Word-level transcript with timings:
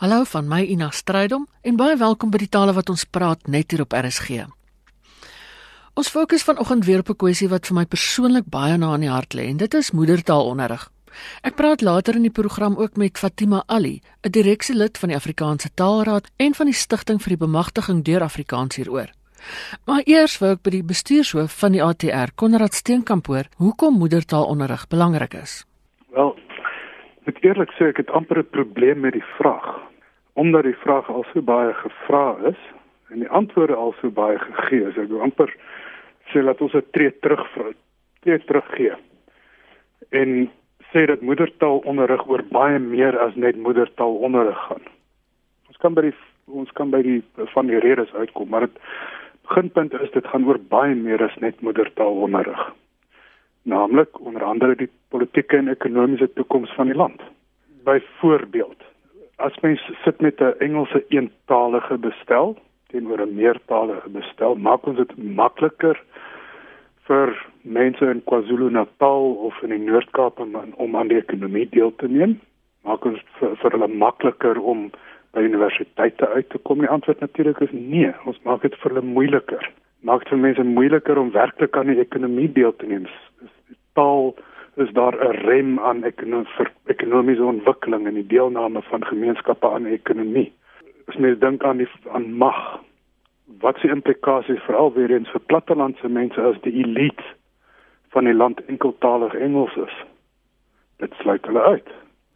Hallo 0.00 0.22
van 0.24 0.46
my 0.48 0.62
Ina 0.64 0.86
Strydom 0.96 1.42
en 1.60 1.76
baie 1.76 1.92
welkom 2.00 2.30
by 2.32 2.38
die 2.40 2.48
tale 2.48 2.72
wat 2.72 2.88
ons 2.88 3.02
praat 3.04 3.50
net 3.52 3.74
hier 3.74 3.82
op 3.84 3.92
RSG. 3.92 4.46
Ons 5.92 6.08
fokus 6.08 6.46
vanoggend 6.48 6.86
weer 6.86 7.02
op 7.02 7.10
'n 7.12 7.20
kwessie 7.20 7.48
wat 7.50 7.66
vir 7.68 7.76
my 7.76 7.84
persoonlik 7.84 8.48
baie 8.48 8.78
na 8.78 8.94
in 8.94 9.04
die 9.04 9.10
hart 9.12 9.34
lê 9.34 9.44
en 9.50 9.58
dit 9.58 9.74
is 9.74 9.90
moedertaalonderrig. 9.92 10.88
Ek 11.42 11.54
praat 11.54 11.82
later 11.82 12.16
in 12.16 12.22
die 12.22 12.32
program 12.32 12.76
ook 12.76 12.96
met 12.96 13.18
Fatima 13.18 13.62
Ali, 13.66 14.00
'n 14.24 14.30
direksielid 14.30 14.98
van 14.98 15.08
die 15.08 15.16
Afrikaanse 15.16 15.68
Taalraad 15.74 16.30
en 16.36 16.54
van 16.54 16.66
die 16.66 16.74
Stichting 16.74 17.20
vir 17.20 17.36
die 17.36 17.46
Bemagtiging 17.46 18.02
deur 18.02 18.22
Afrikaans 18.22 18.76
hieroor. 18.76 19.10
Maar 19.84 20.00
eers 20.04 20.38
wou 20.38 20.52
ek 20.52 20.62
by 20.62 20.70
die 20.70 20.84
bestuurshoof 20.84 21.58
van 21.58 21.72
die 21.72 21.82
ATR, 21.82 22.32
Konrad 22.34 22.72
Steenkamp 22.74 23.26
hoor, 23.26 23.44
hoekom 23.56 23.98
moedertaalonderrig 23.98 24.88
belangrik 24.88 25.34
is. 25.34 25.66
Wel, 26.08 26.36
ek 27.26 27.44
eerlik 27.44 27.70
sê 27.70 27.88
ek 27.88 27.96
het 27.96 28.10
amper 28.10 28.38
'n 28.38 28.48
probleem 28.50 29.00
met 29.00 29.12
die 29.12 29.24
vraag 29.36 29.89
omdat 30.40 30.64
die 30.64 30.78
vraag 30.82 31.08
al 31.12 31.24
so 31.32 31.42
baie 31.44 31.72
gevra 31.82 32.24
is 32.52 32.60
en 33.12 33.24
die 33.24 33.28
antwoorde 33.28 33.76
al 33.76 33.92
so 34.00 34.10
baie 34.14 34.38
gegee 34.38 34.86
is, 34.88 34.96
ek 34.96 35.10
wil 35.12 35.24
amper 35.26 35.52
sê 36.30 36.42
dat 36.46 36.60
ons 36.64 36.74
'n 36.74 36.86
tree 36.94 37.12
terug 37.20 37.44
tree 38.22 38.38
terug 38.48 38.68
gee. 38.76 38.94
En 40.10 40.50
sê 40.92 41.06
dat 41.06 41.20
moedertaalonderrig 41.20 42.26
oor 42.28 42.42
baie 42.50 42.78
meer 42.78 43.18
as 43.18 43.34
net 43.34 43.56
moedertaalonderrig 43.56 44.60
gaan. 44.68 44.84
Ons 45.68 45.78
kan 45.78 45.94
by 45.94 46.02
die 46.08 46.16
ons 46.50 46.70
kan 46.74 46.90
by 46.90 47.02
die 47.02 47.22
van 47.54 47.66
die 47.66 47.78
redes 47.78 48.12
uitkom, 48.12 48.48
maar 48.48 48.66
dit 48.66 48.78
beginpunt 49.46 49.92
is 50.00 50.10
dit 50.10 50.26
gaan 50.26 50.46
oor 50.46 50.58
baie 50.58 50.94
meer 50.94 51.22
as 51.22 51.36
net 51.36 51.60
moedertaalonderrig. 51.60 52.74
Naamlik 53.62 54.20
onder 54.20 54.44
andere 54.44 54.74
die 54.74 54.90
politieke 55.08 55.56
en 55.56 55.68
ekonomiese 55.68 56.32
toekoms 56.32 56.72
van 56.74 56.86
die 56.86 56.96
land. 56.96 57.20
Byvoorbeeld 57.84 58.82
as 59.40 59.56
mens 59.62 59.80
sit 60.04 60.20
met 60.20 60.40
'n 60.40 60.54
Engelse 60.58 61.04
eentalige 61.08 61.98
bestel 61.98 62.56
teenoor 62.90 63.20
'n 63.20 63.34
meertalige 63.34 64.08
bestel, 64.08 64.54
maak 64.54 64.86
ons 64.86 64.96
dit 64.96 65.12
makliker 65.16 65.96
vir 67.06 67.46
mense 67.62 68.04
in 68.10 68.22
KwaZulu-Natal 68.24 69.32
of 69.48 69.62
in 69.62 69.72
die 69.74 69.84
Noord-Kaap 69.90 70.40
om, 70.40 70.56
om 70.76 70.96
aan 70.96 71.08
die 71.08 71.18
ekonomie 71.18 71.68
deel 71.68 71.94
te 71.96 72.08
neem. 72.08 72.40
Maak 72.84 73.04
ons 73.04 73.20
vir, 73.38 73.56
vir 73.56 73.70
hulle 73.70 73.88
makliker 73.88 74.60
om 74.60 74.90
by 75.34 75.44
universiteite 75.46 76.28
uit 76.28 76.48
te 76.50 76.58
kom. 76.58 76.78
Die 76.78 76.88
antwoord 76.88 77.20
natuurlik 77.20 77.60
is 77.60 77.72
nee, 77.72 78.12
ons 78.24 78.38
maak 78.42 78.62
dit 78.62 78.74
vir 78.74 78.94
hulle 78.94 79.06
moeiliker. 79.06 79.70
Maak 80.06 80.24
dit 80.24 80.28
vir 80.28 80.38
mense 80.38 80.62
moeiliker 80.62 81.18
om 81.18 81.30
werklik 81.30 81.76
aan 81.76 81.92
die 81.92 82.00
ekonomie 82.00 82.48
deel 82.52 82.76
te 82.76 82.86
neem. 82.86 83.06
Taal 83.98 84.34
is 84.80 84.92
daar 84.92 85.14
'n 85.14 85.36
rem 85.46 85.78
aan 85.78 86.04
ekonomiese 86.84 87.44
ontwikkeling 87.44 88.06
en 88.06 88.14
die 88.14 88.26
deelname 88.26 88.82
van 88.82 89.04
gemeenskappe 89.04 89.70
aan 89.70 89.82
die 89.82 89.92
ekonomie. 89.92 90.52
As 91.06 91.16
mens 91.16 91.38
dink 91.38 91.64
aan 91.64 91.76
die 91.76 91.88
aan 92.12 92.32
mag, 92.32 92.80
wat 93.60 93.76
se 93.78 93.88
implikasies 93.88 94.62
veral 94.62 94.92
weer 94.92 95.10
eens 95.10 95.30
vir 95.30 95.40
plattelandse 95.40 96.08
mense 96.08 96.40
as 96.40 96.60
die 96.60 96.72
elite 96.84 97.24
van 98.08 98.24
die 98.24 98.34
land 98.34 98.64
enkeltalig 98.64 99.34
Engels 99.34 99.76
is. 99.76 99.96
Dit 100.96 101.12
sluit 101.18 101.46
hulle 101.46 101.62
uit. 101.62 101.88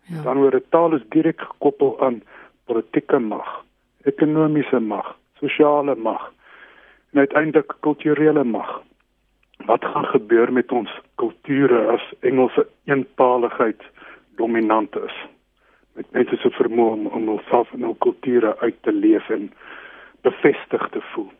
Ja. 0.03 0.23
Dan 0.23 0.37
word 0.37 0.53
dit 0.53 0.71
taal 0.71 0.95
is 0.95 1.09
direk 1.09 1.41
gekoppel 1.41 2.01
aan 2.01 2.23
politieke 2.65 3.19
mag, 3.19 3.65
ekonomiese 4.03 4.81
mag, 4.81 5.17
sosiale 5.39 5.95
mag 5.95 6.33
en 7.13 7.19
uiteindelik 7.19 7.73
kulturele 7.81 8.45
mag 8.45 8.83
wat 9.67 9.85
gaan 9.85 10.05
gebeur 10.05 10.53
met 10.53 10.73
ons 10.73 10.91
kulture 11.15 11.87
as 11.93 12.03
Engelse 12.21 12.67
eentaligheid 12.85 13.83
dominant 14.37 14.97
is 14.97 15.17
met 15.95 16.11
mense 16.11 16.37
se 16.43 16.51
vermoë 16.51 16.93
om 16.97 17.07
om 17.07 17.29
hulself 17.35 17.73
en 17.73 17.87
hul 17.87 17.97
kulture 18.07 18.55
uit 18.63 18.77
te 18.83 18.93
leef 18.93 19.29
en 19.31 19.51
bevestig 20.27 20.89
te 20.91 21.03
voel. 21.13 21.31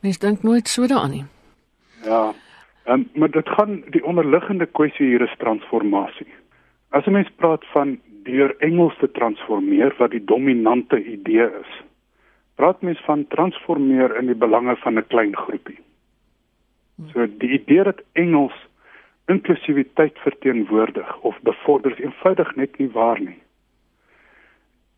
Mens 0.00 0.18
dink 0.18 0.42
nooit 0.42 0.68
so 0.68 0.86
daaraan 0.86 1.10
nie. 1.10 1.24
Ja. 2.04 2.32
Um, 2.88 3.08
maar 3.14 3.30
dit 3.30 3.48
gaan 3.48 3.82
die 3.92 4.04
onderliggende 4.04 4.66
kwessie 4.66 5.06
hier 5.06 5.22
is 5.22 5.36
transformasie. 5.38 6.32
As 6.90 7.06
'n 7.06 7.12
mens 7.12 7.30
praat 7.36 7.64
van 7.72 7.98
deur 8.24 8.56
Engels 8.58 8.96
te 8.98 9.10
transformeer 9.10 9.94
wat 9.98 10.10
die 10.10 10.24
dominante 10.24 11.04
idee 11.04 11.48
is, 11.60 11.72
praat 12.54 12.82
mens 12.82 13.00
van 13.04 13.26
transformeer 13.28 14.16
in 14.16 14.26
die 14.26 14.40
belange 14.46 14.76
van 14.76 14.98
'n 14.98 15.06
klein 15.06 15.36
groepie. 15.36 15.78
So 17.12 17.26
die 17.38 17.50
idee 17.50 17.82
dat 17.82 18.02
Engels 18.12 18.56
inklusiwiteit 19.26 20.18
verteenwoordig 20.18 21.18
of 21.20 21.38
bevorder 21.42 21.92
is 21.92 22.04
eenvoudig 22.04 22.54
net 22.56 22.78
nie 22.78 22.90
waar 22.90 23.20
nie. 23.20 23.38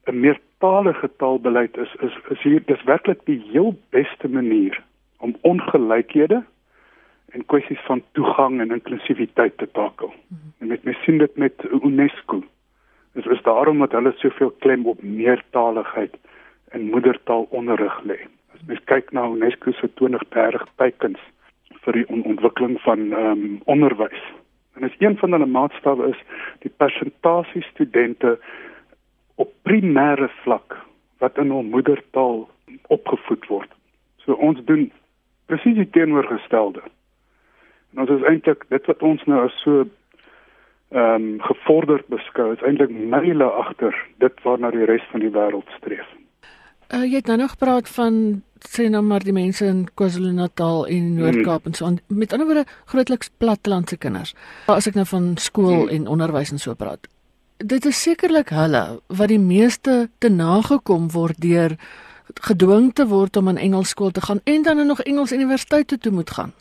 'n 0.07 0.21
Meertalige 0.21 1.11
taalbeleid 1.17 1.77
is 1.77 1.95
is 2.01 2.17
is 2.29 2.43
hier 2.43 2.63
dis 2.67 2.83
werklik 2.83 3.21
die 3.25 3.43
heel 3.53 3.79
beste 3.91 4.29
manier 4.29 4.83
om 5.19 5.37
ongelykhede 5.41 6.43
en 7.33 7.47
kwessies 7.47 7.85
van 7.87 8.03
toegang 8.13 8.61
en 8.61 8.71
inklusiwiteit 8.71 9.59
te 9.59 9.69
takel. 9.73 10.15
En 10.59 10.67
met 10.67 10.85
my 10.85 10.93
sien 10.93 11.19
dit 11.19 11.37
met 11.37 11.65
UNESCO. 11.83 12.43
Dit 13.13 13.27
is 13.27 13.43
daarom 13.43 13.79
dat 13.79 13.93
hulle 13.93 14.13
soveel 14.17 14.51
klem 14.51 14.87
op 14.87 15.03
meertaligheid 15.03 16.17
en 16.69 16.91
moedertaalonderrig 16.91 18.01
lê. 18.03 18.19
As 18.55 18.61
mens 18.67 18.85
kyk 18.85 19.13
na 19.13 19.29
UNESCO 19.29 19.73
se 19.73 19.89
2030 19.95 20.67
teikens 20.77 21.21
vir 21.85 21.99
die 21.99 22.07
on 22.09 22.25
ontwikkeling 22.35 22.79
van 22.87 23.13
ehm 23.13 23.45
um, 23.45 23.61
onderwys. 23.65 24.23
En 24.77 24.85
as 24.89 24.97
een 24.99 25.19
van 25.19 25.33
hulle 25.33 25.47
maatstawwe 25.47 26.09
is 26.09 26.21
die 26.65 26.73
persentasie 26.77 27.63
studente 27.63 28.39
op 29.35 29.53
primêre 29.63 30.29
vlak 30.43 30.79
wat 31.19 31.39
in 31.39 31.51
hul 31.51 31.63
moedertaal 31.63 32.49
opgevoed 32.87 33.47
word. 33.47 33.71
So 34.25 34.33
ons 34.33 34.61
doen 34.65 34.91
presies 35.47 35.77
die 35.77 35.91
teenoorgestelde. 35.91 36.83
En 37.93 38.05
ons 38.05 38.11
is 38.11 38.25
eintlik 38.29 38.65
dit 38.69 38.87
wat 38.87 39.03
ons 39.03 39.25
nou 39.31 39.45
as 39.45 39.59
so 39.65 39.85
ehm 40.93 41.15
um, 41.15 41.29
gevorderd 41.41 42.07
beskou, 42.13 42.51
is 42.53 42.65
eintlik 42.69 42.91
myle 42.93 43.47
agter 43.65 43.97
dit 44.21 44.43
waarna 44.45 44.71
die 44.71 44.85
res 44.85 45.05
van 45.11 45.25
die 45.25 45.33
wêreld 45.33 45.71
streef. 45.79 46.09
Uh, 46.93 47.07
jy 47.07 47.23
het 47.23 47.31
nou 47.31 47.39
nog 47.41 47.55
gepraat 47.55 47.89
van 47.95 48.43
sê 48.69 48.89
nou 48.91 49.03
maar 49.03 49.25
die 49.25 49.35
mense 49.35 49.65
in 49.67 49.87
KwaZulu-Natal 49.99 50.87
en 50.87 51.15
Noord-Kaap 51.17 51.67
en 51.67 51.75
so 51.75 51.87
aan 51.87 51.99
met 52.09 52.33
ander 52.33 52.47
woorde 52.47 52.65
grootliks 52.91 53.31
plattelandse 53.43 53.97
kinders. 53.97 54.35
As 54.67 54.89
ek 54.91 54.99
nou 54.99 55.07
van 55.09 55.33
skool 55.37 55.87
hmm. 55.87 55.93
en 55.97 56.07
onderwys 56.17 56.53
en 56.53 56.63
so 56.63 56.75
praat. 56.79 57.09
Dit 57.63 57.87
is 57.87 58.03
sekerlik 58.03 58.51
hulle 58.55 58.83
wat 59.07 59.31
die 59.31 59.41
meeste 59.43 60.09
te 60.19 60.31
nagekom 60.31 61.11
word 61.15 61.39
deur 61.43 61.77
gedwing 62.49 62.93
te 62.97 63.07
word 63.07 63.37
om 63.37 63.49
aan 63.49 63.61
Engels 63.61 63.93
skool 63.95 64.11
te 64.11 64.25
gaan 64.25 64.41
en 64.45 64.63
dan 64.63 64.87
nog 64.87 65.03
Engels 65.03 65.33
universiteit 65.33 65.93
toe 66.01 66.13
moet 66.13 66.31
gaan. 66.31 66.53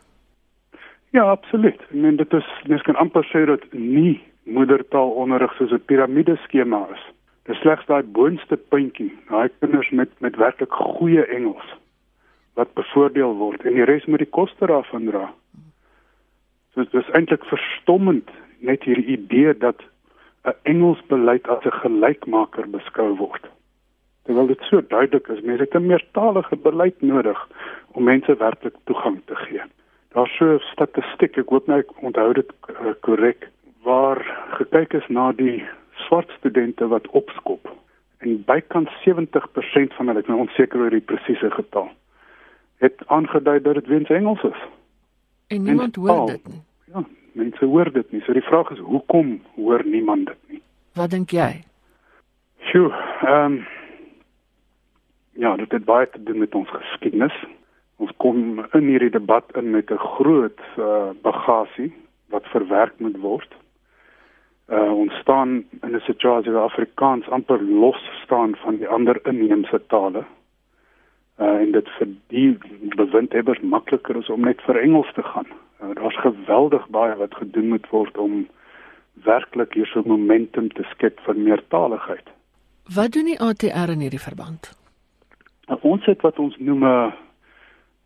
Ja, 1.12 1.24
absoluut. 1.28 1.80
Ek 1.90 1.96
meen 1.96 2.16
dit 2.16 2.34
is 2.34 2.48
mens 2.68 2.84
kan 2.88 2.96
amper 2.96 3.26
sê 3.32 3.46
dat 3.46 3.64
nie 3.74 4.22
moedertaalonderrig 4.44 5.54
soos 5.58 5.72
'n 5.72 5.86
piramideskema 5.86 6.88
is. 6.94 7.04
Dit 7.46 7.56
slegs 7.56 7.86
daai 7.86 8.04
boonste 8.04 8.58
puntjie, 8.58 9.12
daai 9.30 9.50
kinders 9.60 9.90
met 9.90 10.10
met 10.20 10.36
werklik 10.36 10.72
goeie 10.72 11.26
Engels 11.26 11.81
wat 12.60 12.74
bevoordeel 12.74 13.36
word 13.40 13.66
en 13.66 13.78
die 13.78 13.88
res 13.88 14.06
moet 14.06 14.24
die 14.24 14.34
koste 14.38 14.68
daarvan 14.68 15.08
dra. 15.10 15.30
So 16.74 16.84
dit 16.84 16.94
is 17.02 17.10
eintlik 17.18 17.46
verstommend 17.50 18.30
net 18.60 18.84
hierdie 18.84 19.18
idee 19.18 19.54
dat 19.58 19.82
'n 20.46 20.56
Engels 20.64 21.02
beleid 21.08 21.48
as 21.48 21.66
'n 21.66 21.80
gelykmaker 21.84 22.70
beskou 22.70 23.18
word. 23.18 23.46
Terwyl 24.26 24.48
dit 24.48 24.62
so 24.70 24.82
duidelik 24.82 25.28
is, 25.28 25.42
mense 25.42 25.64
het 25.64 25.76
'n 25.76 25.88
meertalige 25.88 26.56
beleid 26.56 27.02
nodig 27.02 27.48
om 27.92 28.04
mense 28.04 28.36
werklik 28.36 28.76
toegang 28.86 29.22
te 29.26 29.36
gee. 29.36 29.62
Daar's 30.14 30.38
so 30.38 30.46
'n 30.46 30.60
statistiek, 30.60 31.38
ek 31.38 31.50
hoop 31.50 31.68
nou 31.68 31.80
ek 31.80 32.04
onthou 32.04 32.34
dit 32.34 32.52
eh, 32.68 32.94
korrek, 33.02 33.50
waar 33.84 34.20
gekyk 34.58 34.94
is 34.94 35.08
na 35.08 35.32
die 35.32 35.64
swart 35.94 36.30
studente 36.38 36.88
wat 36.88 37.08
opskop 37.08 37.70
en 38.22 38.44
bykans 38.46 38.90
70% 39.04 39.94
van 39.98 40.08
hulle, 40.08 40.20
ek 40.20 40.28
is 40.28 40.32
nou 40.32 40.44
onseker 40.44 40.80
oor 40.80 40.94
die 40.94 41.06
presiese 41.12 41.50
getal, 41.52 41.90
het 42.82 43.04
aangedui 43.06 43.62
dat 43.62 43.74
dit 43.74 43.88
weens 43.88 44.10
Engels 44.10 44.44
is. 44.44 44.62
En 45.48 45.64
niemand 45.64 45.96
en, 45.96 46.02
hoor 46.02 46.26
dit 46.28 46.48
nie. 46.48 46.62
Ja, 46.94 47.04
mense 47.32 47.66
hoor 47.66 47.92
dit 47.92 48.12
nie. 48.12 48.22
So 48.22 48.34
die 48.34 48.42
vraag 48.42 48.72
is 48.72 48.80
hoekom 48.80 49.42
hoor 49.56 49.86
niemand 49.86 50.26
dit 50.26 50.38
nie? 50.48 50.62
Wat 50.98 51.10
dink 51.10 51.30
jy? 51.30 51.64
Sjoe, 52.72 52.90
ehm 53.22 53.46
um, 53.46 53.62
ja, 55.38 55.56
dit 55.56 55.72
het 55.72 55.86
baie 55.86 56.10
te 56.10 56.24
doen 56.24 56.38
met 56.38 56.56
ons 56.56 56.70
geskiedenis. 56.70 57.38
Ons 58.02 58.12
kom 58.18 58.66
in 58.74 58.90
hierdie 58.90 59.14
debat 59.14 59.56
in 59.56 59.70
met 59.70 59.92
'n 59.92 59.98
groot 60.18 60.60
uh, 60.78 61.14
bagasie 61.22 61.94
wat 62.34 62.46
verwerk 62.50 62.94
moet 62.98 63.18
word. 63.18 63.54
Uh 64.70 64.92
ons 64.92 65.14
staan 65.22 65.64
in 65.82 65.96
'n 65.96 66.04
situasie 66.10 66.52
waar 66.52 66.70
Afrikaans 66.70 67.30
amper 67.30 67.62
los 67.62 68.02
staan 68.24 68.56
van 68.56 68.76
die 68.76 68.88
ander 68.88 69.20
inheemse 69.24 69.82
tale 69.88 70.26
uh, 71.42 71.58
en 71.64 71.72
dit 71.72 71.88
vir 71.98 72.10
die 72.34 72.50
bewindhebbers 72.96 73.62
makliker 73.62 74.18
is 74.20 74.30
om 74.30 74.46
net 74.46 74.62
vir 74.68 74.80
Engels 74.82 75.12
te 75.18 75.24
gaan. 75.24 75.48
Uh, 75.82 75.94
Daar's 75.98 76.20
geweldig 76.22 76.88
baie 76.94 77.16
wat 77.16 77.36
gedoen 77.36 77.74
moet 77.74 77.88
word 77.90 78.18
om 78.18 78.46
werklik 79.26 79.74
hier 79.74 79.90
so 79.90 80.04
momentum 80.06 80.70
te 80.78 80.86
skep 80.92 81.20
vir 81.26 81.36
meertaligheid. 81.36 82.30
Wat 82.96 83.12
doen 83.12 83.26
die 83.30 83.40
ATR 83.40 83.92
in 83.94 84.06
hierdie 84.06 84.22
verband? 84.22 84.72
Nou, 85.70 85.78
ons 85.94 86.06
het 86.06 86.22
wat 86.26 86.40
ons 86.40 86.58
noem 86.60 86.84
'n 86.84 87.14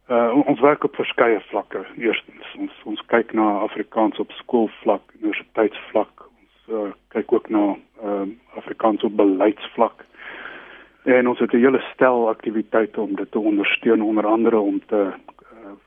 uh, 0.10 0.42
ons 0.46 0.60
werk 0.60 0.84
op 0.84 0.96
verskeie 0.96 1.40
vlakke. 1.50 1.86
Eerstens, 1.98 2.56
ons 2.58 2.72
ons 2.84 3.02
kyk 3.06 3.34
na 3.34 3.60
Afrikaans 3.60 4.20
op 4.20 4.32
skoolvlak, 4.32 5.02
universiteitsvlak. 5.20 6.28
Ons 6.28 6.56
uh, 6.70 6.92
kyk 7.08 7.34
ook 7.34 7.50
na 7.50 7.76
uh, 8.04 8.28
Afrikaans 8.56 9.04
op 9.04 9.16
beleidsvlak. 9.16 10.06
En 11.06 11.28
ons 11.28 11.40
het 11.40 11.54
'n 11.54 11.58
hele 11.58 11.84
stel 11.94 12.28
aktiwiteite 12.30 13.02
om 13.02 13.16
dit 13.16 13.32
te 13.32 13.40
ondersteun 13.40 14.02
onder 14.02 14.26
andere 14.26 14.60
om 14.60 14.82
te 14.86 15.14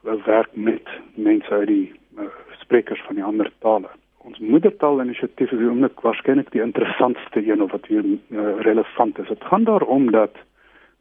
uh, 0.04 0.24
werk 0.24 0.48
met 0.52 0.88
mense 1.14 1.50
uit 1.50 1.66
die 1.66 1.92
uh, 2.18 2.24
sprekers 2.58 3.02
van 3.02 3.14
die 3.14 3.24
ander 3.24 3.50
tale. 3.58 3.88
Ons 4.18 4.38
moedertaal 4.38 5.02
inisiatief 5.02 5.50
is 5.52 5.60
oomblik 5.60 6.00
waarskynlik 6.00 6.50
die 6.50 6.62
interessantste 6.62 7.50
een 7.50 7.62
of 7.62 7.70
wat 7.70 7.86
hier 7.86 8.04
uh, 8.04 8.18
relevant 8.60 9.18
is. 9.18 9.28
Dit 9.28 9.44
gaan 9.44 9.64
daaroor 9.64 10.10
dat 10.10 10.34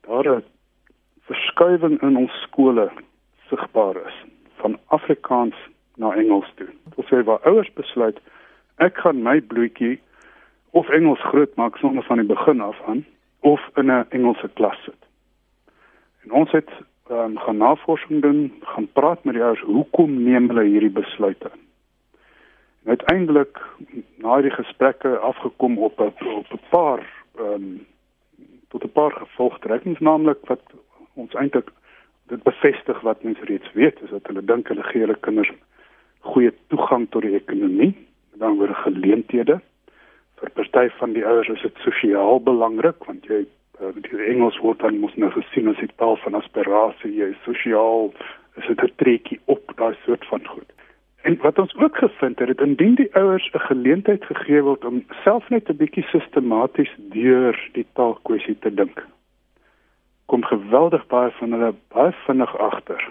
daar 0.02 0.36
'n 0.36 0.44
verskuiwing 1.22 2.02
in 2.02 2.18
ons 2.18 2.42
skole 2.42 2.90
sigbaar 3.50 3.96
is 4.06 4.26
van 4.56 4.78
Afrikaans 4.86 5.56
na 5.96 6.14
Engels 6.14 6.52
toe. 6.56 6.70
Dit 6.96 7.06
sê 7.06 7.24
waar 7.24 7.40
ouers 7.40 7.74
besluit 7.74 8.20
ek 8.76 8.98
gaan 8.98 9.22
my 9.22 9.42
bloetjie 9.42 10.00
of 10.70 10.90
Engels 10.90 11.22
groot 11.22 11.56
maak 11.56 11.78
sonder 11.78 12.04
van 12.04 12.18
die 12.18 12.28
begin 12.28 12.62
af 12.62 12.82
aan 12.88 13.06
of 13.40 13.62
in 13.76 13.92
'n 13.92 14.06
Engelse 14.10 14.50
klas 14.54 14.84
sit. 14.84 15.02
En 16.24 16.32
ons 16.32 16.52
het 16.52 16.70
um, 17.12 17.38
gaan 17.38 17.58
navorsing 17.58 18.22
doen, 18.22 18.54
gaan 18.62 18.92
praat 18.92 19.24
met 19.24 19.34
die 19.34 19.44
ouers, 19.44 19.62
hoekom 19.62 20.24
neem 20.24 20.48
hulle 20.48 20.64
hierdie 20.64 20.90
besluite? 20.90 21.50
En 22.84 22.90
uiteindelik 22.90 23.62
na 24.16 24.42
die 24.42 24.52
gesprekke 24.52 25.18
afgekom 25.18 25.78
op 25.78 26.00
'n 26.00 26.14
op 26.26 26.52
'n 26.52 26.60
paar 26.70 27.02
ehm 27.36 27.54
um, 27.54 27.86
tot 28.68 28.84
'n 28.84 28.92
paar 28.92 29.12
gevolgtrekkings 29.12 30.00
naamlik 30.00 30.38
wat 30.44 30.62
ons 31.14 31.34
eintlik 31.34 31.70
dit 32.28 32.44
bevestig 32.44 33.02
wat 33.02 33.24
mense 33.24 33.46
reeds 33.46 33.74
weet 33.74 34.02
is 34.02 34.10
dat 34.10 34.28
hulle 34.28 34.44
dink 34.44 34.68
hulle 34.68 34.84
gee 34.84 35.02
hulle 35.02 35.20
kinders 35.20 35.52
goeie 36.20 36.54
toegang 36.68 37.08
tot 37.10 37.22
die 37.22 37.36
ekonomie, 37.36 37.94
dan 38.42 38.58
word 38.58 38.76
geleenthede 38.76 39.62
vir 40.40 40.52
party 40.60 40.90
van 41.00 41.14
die 41.14 41.26
ouers 41.26 41.50
is 41.50 41.62
dit 41.62 41.86
sosiaal 41.86 42.40
belangrik 42.44 43.06
want 43.10 43.26
jy 43.26 43.46
die 43.78 44.24
Engels 44.32 44.58
word 44.62 44.80
dan 44.82 45.00
mos 45.02 45.16
nou 45.16 45.30
gesien 45.32 45.70
as 45.70 45.82
'n 45.82 45.90
taal 45.98 46.18
van 46.24 46.34
aspirasie 46.34 47.14
jy 47.14 47.34
sosiaal 47.46 48.14
is 48.58 48.68
dit 48.68 48.84
'n 48.84 48.96
trekkie 48.96 49.40
op 49.46 49.74
daai 49.76 49.96
soort 50.06 50.26
van 50.26 50.48
goed. 50.48 50.72
En 51.22 51.38
wat 51.42 51.60
ons 51.60 51.76
ook 51.76 51.98
gevind 51.98 52.40
het, 52.40 52.48
het 52.48 52.62
indien 52.62 52.96
die 52.96 53.14
ouers 53.16 53.50
'n 53.54 53.60
geleentheid 53.60 54.24
gegee 54.26 54.62
word 54.62 54.86
om 54.86 55.06
self 55.24 55.50
net 55.50 55.70
'n 55.70 55.78
bietjie 55.78 56.04
sistematies 56.04 56.94
deur 56.98 57.70
die 57.74 57.86
taalkwessie 57.94 58.60
te 58.60 58.74
dink 58.74 59.06
kom 60.28 60.44
geweldig 60.44 61.08
baie 61.08 61.32
van 61.40 61.52
hulle 61.56 61.74
baie 61.96 62.12
vinnig 62.26 62.58
agter 62.58 63.04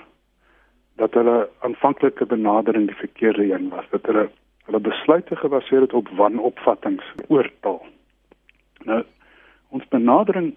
dat 1.00 1.14
hulle 1.14 1.49
aanvanklike 1.69 2.26
benadering 2.26 2.87
die 2.87 2.96
verkeerde 2.96 3.52
een 3.52 3.69
was 3.69 3.88
dat 3.90 4.06
hulle 4.06 4.28
Hulle 4.66 4.80
besluite 4.80 5.36
gebaseer 5.36 5.80
het 5.86 5.92
op 5.94 6.08
wanopvattinge 6.18 7.02
oor 7.28 7.50
taal. 7.60 7.82
Nou 8.84 9.02
ons 9.74 9.88
benadering 9.88 10.54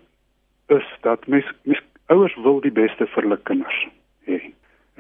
is 0.68 0.86
dat 1.02 1.28
mes, 1.28 1.46
mes 1.64 1.82
ouers 2.14 2.36
wil 2.36 2.62
die 2.62 2.72
beste 2.72 3.08
vir 3.14 3.26
hulle 3.26 3.40
kinders 3.50 3.80
hê. 4.30 4.40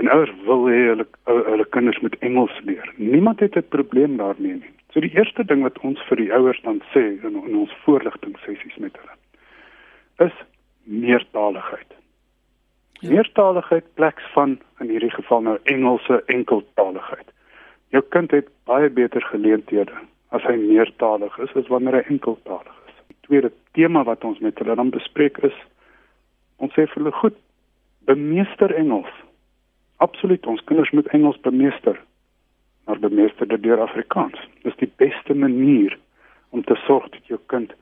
En 0.02 0.10
ouers 0.12 0.34
wil 0.48 0.68
hê 0.72 0.82
hulle 0.92 1.06
hulle 1.26 1.68
kinders 1.76 2.02
moet 2.06 2.18
Engels 2.26 2.60
leer. 2.68 2.94
Niemand 2.98 3.40
het 3.40 3.56
'n 3.56 3.68
probleem 3.70 4.18
daarmee 4.18 4.54
nie. 4.54 4.74
So 4.92 5.00
die 5.00 5.14
eerste 5.16 5.46
ding 5.46 5.62
wat 5.62 5.80
ons 5.80 6.02
vir 6.10 6.18
die 6.18 6.34
ouers 6.34 6.62
dan 6.62 6.82
sê 6.94 7.04
in, 7.24 7.36
in 7.48 7.56
ons 7.56 7.74
voorligting 7.86 8.38
sessies 8.46 8.78
met 8.78 8.98
hulle 8.98 10.30
is 10.30 10.38
meertaligheid. 10.84 11.94
Ja. 13.00 13.10
Meertaligheid 13.10 13.94
pleks 13.94 14.24
van 14.34 14.60
in 14.80 14.90
hierdie 14.90 15.14
geval 15.14 15.42
nou 15.42 15.58
Engelse 15.64 16.24
enkeltaligheid. 16.26 17.32
Jou 17.90 18.04
kind 18.14 18.32
het 18.32 18.50
baie 18.70 18.90
beter 18.90 19.22
geleenthede 19.32 19.96
as 20.30 20.44
hy 20.46 20.56
meertalig 20.62 21.38
is 21.42 21.54
as 21.58 21.70
wanneer 21.74 21.98
hy 21.98 22.04
enkeltalig 22.14 22.76
is. 22.86 22.98
Die 23.10 23.18
tweede 23.26 23.52
tema 23.78 24.04
wat 24.06 24.26
ons 24.28 24.42
met 24.46 24.60
hulle 24.62 24.76
dan 24.78 24.92
bespreek 24.94 25.40
is 25.48 25.56
ons 26.62 26.76
sê 26.76 26.86
vir 26.86 27.00
hulle 27.00 27.16
goed, 27.22 27.38
bemeester 28.06 28.74
Engels. 28.76 29.10
Absoluut, 30.04 30.46
ons 30.46 30.62
kinders 30.70 30.92
moet 30.94 31.08
Engels 31.16 31.40
bemeester. 31.46 31.98
Maar 32.86 33.00
bemeester 33.00 33.48
dit 33.48 33.64
deur 33.64 33.82
Afrikaans. 33.82 34.38
Dis 34.66 34.78
die 34.82 34.92
beste 35.02 35.34
manier 35.34 35.98
om 36.50 36.64
te 36.64 36.76
sorg 36.86 37.10
dat 37.16 37.26
jou 37.32 37.40
kind 37.54 37.74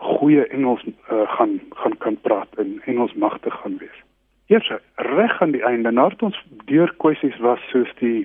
goeie 0.00 0.46
Engels 0.54 0.86
uh, 0.86 1.26
gaan 1.36 1.58
gaan 1.82 1.96
kan 1.98 2.16
praat 2.24 2.60
en 2.62 2.78
Engels 2.88 3.12
magtig 3.12 3.54
gaan 3.60 3.76
wees. 3.82 3.98
Eers 4.48 4.72
reg 4.94 5.40
aan 5.42 5.52
die 5.52 5.64
einde, 5.64 5.92
nadat 5.92 6.22
ons 6.22 6.38
deur 6.70 6.92
kwessies 7.02 7.36
was 7.44 7.60
soos 7.72 7.90
die 8.00 8.24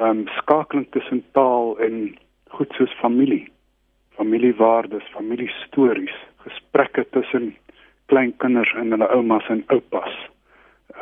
um, 0.00 0.26
skakeling 0.38 0.86
tussen 0.90 1.24
taal 1.32 1.76
en 1.78 2.16
goed 2.56 2.72
soos 2.72 2.92
familie, 3.00 3.46
familiewaardes, 4.16 5.04
familiestories, 5.12 6.14
gesprekke 6.46 7.04
tussen 7.10 7.54
kleinkinders 8.06 8.72
en 8.78 8.94
hulle 8.94 9.08
oumas 9.12 9.48
en 9.52 9.64
oupas. 9.74 10.14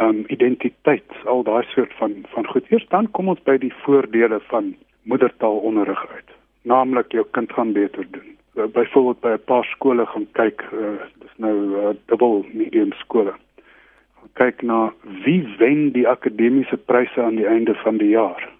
Um 0.02 0.24
identiteit, 0.32 1.10
al 1.30 1.44
daai 1.46 1.62
soort 1.70 1.92
van 2.00 2.16
van 2.32 2.46
goed. 2.50 2.70
Eers 2.72 2.86
dan 2.90 3.10
kom 3.14 3.28
ons 3.30 3.42
by 3.46 3.58
die 3.62 3.72
voordele 3.84 4.40
van 4.50 4.72
moedertaalonderrig 5.10 6.06
uit. 6.16 6.32
Naamlik 6.62 7.12
jou 7.12 7.26
kind 7.36 7.52
gaan 7.52 7.72
beter 7.76 8.06
doen. 8.10 8.32
Uh, 8.56 8.64
Byvoorbeeld 8.64 9.20
by 9.20 9.34
'n 9.36 9.44
paar 9.44 9.64
skole 9.64 10.06
gaan 10.06 10.26
kyk, 10.32 10.64
uh, 10.72 10.96
dis 11.22 11.36
nou 11.36 11.54
uh, 11.76 11.94
dubbel 12.06 12.46
medium 12.52 12.92
skole. 12.92 13.34
Kyk 14.34 14.62
na 14.62 14.92
wie 15.24 15.46
wen 15.58 15.92
die 15.92 16.08
akademiese 16.08 16.76
pryse 16.76 17.22
aan 17.22 17.36
die 17.36 17.46
einde 17.46 17.74
van 17.74 17.96
die 17.96 18.08
jaar 18.08 18.53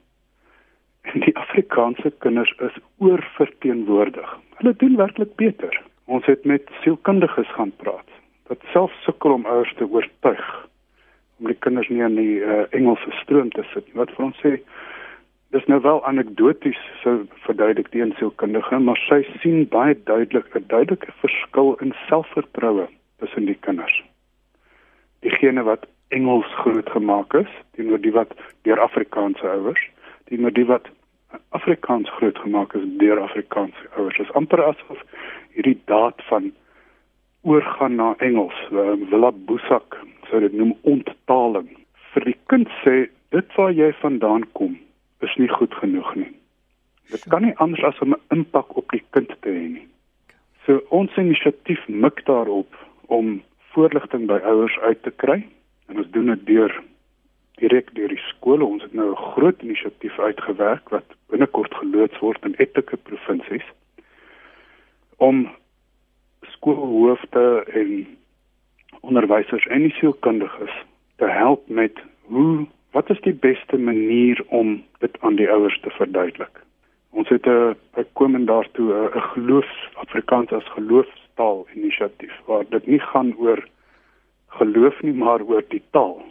die 1.13 1.37
Afrikaanse 1.37 2.13
kinders 2.19 2.55
is 2.59 2.77
oorverteenwoordig. 2.99 4.39
Hulle 4.61 4.75
doen 4.77 4.97
werklik 4.97 5.35
beter. 5.37 5.83
Ons 6.05 6.27
het 6.27 6.45
met 6.45 6.69
sielkundiges 6.83 7.51
gaan 7.57 7.73
praat 7.77 8.09
wat 8.49 8.61
self 8.73 8.93
sukkel 9.01 9.33
om 9.33 9.47
ouers 9.49 9.73
te 9.79 9.87
oortuig 9.89 10.49
om 11.41 11.49
die 11.49 11.57
kinders 11.65 11.89
nie 11.89 12.03
in 12.05 12.19
die 12.19 12.41
uh, 12.45 12.65
Engelse 12.77 13.11
stroom 13.23 13.49
te 13.51 13.65
sit 13.73 13.87
nie. 13.87 13.97
Wat 13.97 14.13
vir 14.17 14.27
ons 14.27 14.43
sê 14.45 14.59
dis 15.57 15.65
nou 15.71 15.79
wel 15.81 16.03
anekdoties 16.05 16.81
so 17.03 17.25
verduidelik 17.47 17.89
die 17.95 18.05
sielkundige, 18.19 18.79
maar 18.83 19.01
sy 19.07 19.23
sien 19.41 19.65
baie 19.73 19.97
duidelik 20.11 20.53
'n 20.55 20.69
duidelike 20.69 21.13
verskil 21.23 21.75
in 21.81 21.95
selfvertroue 22.09 22.89
tussen 23.23 23.47
die 23.47 23.59
kinders. 23.67 24.03
Diegene 25.23 25.65
wat 25.65 25.87
Engels 26.09 26.51
groot 26.61 26.91
gemaak 26.91 27.35
is 27.35 27.51
teenoor 27.77 28.03
die 28.03 28.13
wat 28.13 28.35
deur 28.63 28.81
Afrikaanse 28.81 29.47
ouers 29.49 29.89
teenoor 30.29 30.53
die 30.53 30.67
wat 30.69 30.89
Afrikaans 31.57 32.11
grootgemaak 32.19 32.75
is 32.75 32.85
deur 33.01 33.21
Afrikaanse 33.21 33.89
ouers. 33.97 34.17
Dit 34.17 34.27
is 34.27 34.37
amper 34.39 34.63
asof 34.65 35.01
hierdie 35.55 35.79
daad 35.91 36.23
van 36.29 36.53
oorgaan 37.43 37.95
na 37.95 38.15
Engels, 38.19 38.57
uh, 38.73 38.95
Willa 39.11 39.33
Boesak 39.33 39.99
sou 40.31 40.41
dit 40.41 40.53
noem 40.57 40.73
onttaling. 40.89 41.69
Vir 42.15 42.25
die 42.31 42.39
kind 42.53 42.71
sê 42.83 42.95
dit 43.35 43.59
waar 43.59 43.75
jy 43.75 43.91
vandaan 44.01 44.47
kom 44.59 44.79
is 45.25 45.35
nie 45.41 45.51
goed 45.51 45.75
genoeg 45.81 46.15
nie. 46.21 46.31
Dit 47.13 47.25
kan 47.33 47.45
nie 47.45 47.57
anders 47.63 47.85
as 47.85 48.01
om 48.01 48.15
'n 48.15 48.23
impak 48.37 48.77
op 48.77 48.91
die 48.93 49.03
kind 49.11 49.29
te 49.41 49.51
hê 49.51 49.67
nie. 49.77 49.89
So 50.65 50.81
ons 50.89 51.17
inisiatief 51.17 51.89
mik 51.89 52.25
daarop 52.25 52.73
om 53.07 53.43
voorligting 53.75 54.27
by 54.27 54.39
ouers 54.45 54.79
uit 54.79 55.03
te 55.03 55.11
kry 55.11 55.45
en 55.89 55.99
ons 55.99 56.11
doen 56.11 56.27
dit 56.27 56.47
deur 56.47 56.73
direk 57.61 57.95
deur 57.95 58.09
die 58.09 58.25
skole. 58.29 58.65
Ons 58.65 58.83
het 58.83 58.93
nou 58.93 59.11
'n 59.11 59.25
groot 59.33 59.63
inisiatief 59.63 60.19
uitgewerk 60.19 60.89
wat 60.89 61.05
binnekort 61.29 61.75
geloods 61.75 62.19
word 62.19 62.45
in 62.45 62.57
etlike 62.57 62.97
provinsies 62.97 63.67
om 65.17 65.49
skoolhoofde 66.41 67.65
en 67.73 68.07
onderwysers 69.01 69.67
en 69.67 69.91
sielkundiges 69.91 70.75
te 71.17 71.29
help 71.29 71.69
met 71.69 71.99
hoe 72.21 72.67
wat 72.91 73.11
is 73.11 73.21
die 73.21 73.35
beste 73.35 73.79
manier 73.79 74.45
om 74.49 74.85
dit 74.99 75.17
aan 75.21 75.37
die 75.37 75.51
ouers 75.51 75.81
te 75.81 75.91
verduidelik. 75.91 76.63
Ons 77.11 77.29
het 77.29 77.47
'n 77.47 77.77
bykomend 77.95 78.47
daartoe 78.47 79.11
'n 79.15 79.21
geloofs 79.21 79.89
Afrikaans 79.95 80.53
as 80.53 80.75
geloofstaal 80.77 81.67
inisiatief 81.75 82.35
waar 82.47 82.65
dit 82.69 82.87
nie 82.87 83.01
gaan 83.01 83.37
oor 83.37 83.69
geloof 84.47 85.03
nie 85.03 85.13
maar 85.13 85.41
oor 85.43 85.65
die 85.69 85.83
taal 85.91 86.23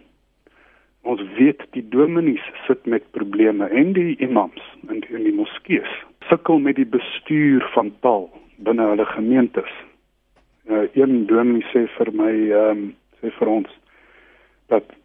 ons 1.03 1.21
weet 1.37 1.63
die 1.75 1.83
dominees 1.89 2.43
sit 2.67 2.85
met 2.85 3.05
probleme 3.11 3.67
en 3.69 3.93
die 3.93 4.15
imams 4.23 4.63
en 4.87 5.01
die, 5.03 5.23
die 5.27 5.35
moskeeë 5.35 5.87
sukkel 6.29 6.61
met 6.63 6.79
die 6.79 6.87
bestuur 6.87 7.65
van 7.75 7.91
taal 8.05 8.29
binne 8.63 8.85
hulle 8.87 9.05
gemeentes. 9.11 9.71
Uh, 10.69 10.85
een 10.95 11.25
dominee 11.27 11.65
sê 11.73 11.85
vir 11.97 12.13
my 12.15 12.31
ehm 12.31 12.69
um, 12.71 12.85
sê 13.19 13.31
vir 13.39 13.51
ons 13.51 13.75
dat 14.71 14.95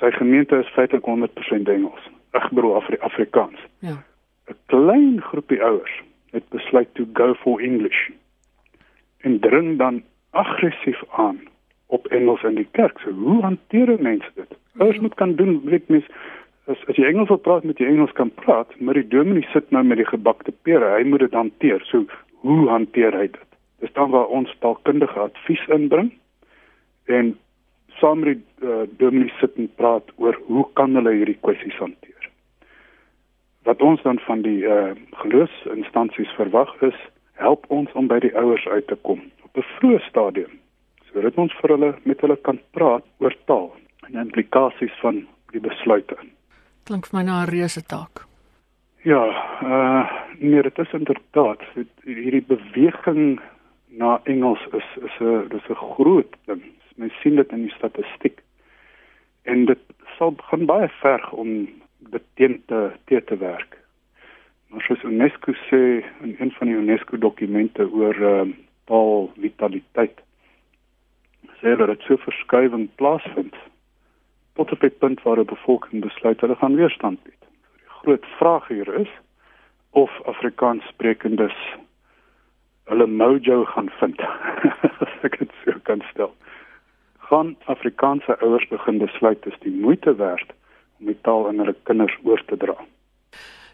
sy 0.00 0.10
gemeente 0.18 0.56
is 0.60 0.74
feitelik 0.76 1.08
100% 1.08 1.72
Engels. 1.72 2.12
Bedoel 2.52 2.76
Afri 2.76 2.96
Afrikaans. 3.00 3.60
Ja. 3.80 3.96
'n 4.48 4.56
Klein 4.72 5.20
groepie 5.20 5.62
ouers 5.62 6.02
het 6.36 6.48
besluit 6.48 6.94
to 6.94 7.04
go 7.12 7.34
for 7.34 7.60
English. 7.60 8.08
en 9.26 9.40
dring 9.40 9.78
dan 9.78 10.02
aggressief 10.30 11.02
aan 11.10 11.40
op 11.86 12.06
Engels 12.06 12.42
in 12.42 12.54
die 12.54 12.68
kerk. 12.70 12.98
So 12.98 13.10
hoe 13.10 13.42
hanteer 13.42 13.96
mense 14.00 14.30
dit? 14.34 14.52
Ouers 14.78 14.98
moet 14.98 15.14
kan 15.14 15.34
doen, 15.34 15.60
weet 15.64 15.88
mens, 15.88 16.06
as 16.66 16.82
as 16.90 16.98
jy 16.98 17.06
Engels 17.08 17.30
wil 17.32 17.40
praat 17.42 17.64
met 17.64 17.78
jy 17.78 17.88
Engels 17.88 18.12
kan 18.18 18.30
praat, 18.42 18.72
maar 18.80 18.98
die 18.98 19.08
dominee 19.08 19.46
sit 19.52 19.70
nou 19.70 19.84
met 19.86 20.00
die 20.02 20.08
gebakte 20.08 20.52
pere. 20.66 20.96
Hy 20.96 21.04
moet 21.08 21.24
dit 21.24 21.36
hanteer. 21.36 21.84
So 21.90 22.04
hoe 22.44 22.68
hanteer 22.68 23.16
hy 23.16 23.28
dit? 23.30 23.48
Dis 23.84 23.92
dan 23.96 24.10
waar 24.10 24.30
ons 24.32 24.52
taalkundige 24.60 25.20
advies 25.20 25.62
inbring 25.72 26.12
en 27.12 27.34
saam 28.00 28.20
met 28.24 28.34
die 28.34 28.66
uh, 28.68 28.84
dominee 29.00 29.32
sit 29.40 29.56
en 29.60 29.68
praat 29.80 30.10
oor 30.16 30.36
hoe 30.48 30.66
kan 30.78 30.96
hulle 30.98 31.14
hierdie 31.14 31.38
kwessies 31.40 31.76
hanteer. 31.80 32.30
Wat 33.68 33.82
ons 33.82 34.02
dan 34.02 34.18
van 34.26 34.42
die 34.42 34.62
uh, 34.66 34.92
geloofsinstansies 35.22 36.32
verwag 36.38 36.72
is, 36.88 36.98
help 37.40 37.64
ons 37.72 37.92
om 37.92 38.08
by 38.08 38.18
die 38.24 38.34
ouers 38.36 38.66
uit 38.66 38.86
te 38.88 38.98
kom 39.08 39.22
op 39.44 39.56
'n 39.56 39.68
vroeë 39.76 40.02
stadium 40.08 40.58
sodat 41.12 41.38
ons 41.40 41.52
vir 41.60 41.72
hulle 41.72 41.90
met 42.04 42.20
hulle 42.20 42.36
kan 42.48 42.58
praat 42.76 43.04
oor 43.24 43.35
implikasies 44.56 45.00
van 45.00 45.26
die 45.52 45.60
besluite. 45.60 46.16
Klink 46.86 47.06
vir 47.06 47.18
my 47.18 47.24
na 47.24 47.44
'n 47.44 47.50
reuse 47.50 47.82
taak. 47.82 48.24
Ja, 49.04 49.22
uh 49.62 50.04
nee, 50.38 50.62
dit 50.62 50.78
is 50.78 50.92
inderdaad 50.92 51.60
hierdie 52.04 52.44
beweging 52.46 53.40
na 53.88 54.20
Engels 54.24 54.60
is 54.72 54.88
is 55.04 55.20
'n 55.20 55.48
dis 55.48 55.68
'n 55.68 55.74
groot 55.74 56.36
ding. 56.46 56.62
Mens 56.96 57.12
sien 57.20 57.36
dit 57.36 57.52
in 57.52 57.62
die 57.62 57.74
statistiek. 57.76 58.42
En 59.44 59.64
dit 59.64 59.78
sal 60.18 60.34
gaan 60.36 60.66
baie 60.66 60.88
verg 60.88 61.32
om 61.32 61.68
dit 61.98 62.22
teen 62.34 62.62
te 62.66 62.92
te 63.04 63.24
te 63.24 63.36
werk. 63.36 63.76
Maar 64.68 64.82
soos 64.82 65.02
UNESCO 65.02 65.52
sê 65.52 66.04
in 66.22 66.36
een 66.38 66.52
van 66.58 66.66
die 66.66 66.76
UNESCO 66.76 67.18
dokumente 67.18 67.90
oor 67.90 68.16
uh, 68.16 68.48
taal 68.84 69.30
vitaliteit 69.36 70.20
sê 71.60 71.76
dat 71.76 71.88
dit 71.88 72.02
so 72.02 72.16
verskuiwing 72.16 72.88
plaasvind 72.94 73.54
tot 74.56 74.72
op 74.72 74.82
'n 74.82 74.98
punt 74.98 75.22
waar 75.22 75.38
'n 75.38 75.52
bevolking 75.54 76.02
besluit 76.02 76.40
hulle 76.40 76.56
gaan 76.56 76.76
weerstand 76.76 77.22
bied. 77.22 77.42
Die 77.80 77.92
groot 78.00 78.26
vraag 78.38 78.68
hier 78.68 78.94
is 78.94 79.12
of 79.90 80.10
Afrikaans 80.24 80.84
sprekendes 80.86 81.56
hulle 82.84 83.06
mojo 83.06 83.64
gaan 83.64 83.90
vind. 84.00 84.20
As 85.04 85.22
ek 85.22 85.38
dit 85.38 85.52
so 85.64 85.72
kan 85.82 86.02
stel. 86.10 86.34
Gaan 87.18 87.56
Afrikaanse 87.64 88.38
ouers 88.40 88.68
begin 88.68 88.98
besluit 88.98 89.42
dis 89.42 89.58
die 89.60 89.74
moeite 89.80 90.14
werd 90.14 90.52
om 91.00 91.06
die 91.06 91.20
taal 91.20 91.48
aan 91.48 91.58
hulle 91.58 91.74
kinders 91.82 92.18
oor 92.22 92.44
te 92.46 92.56
dra. 92.56 92.76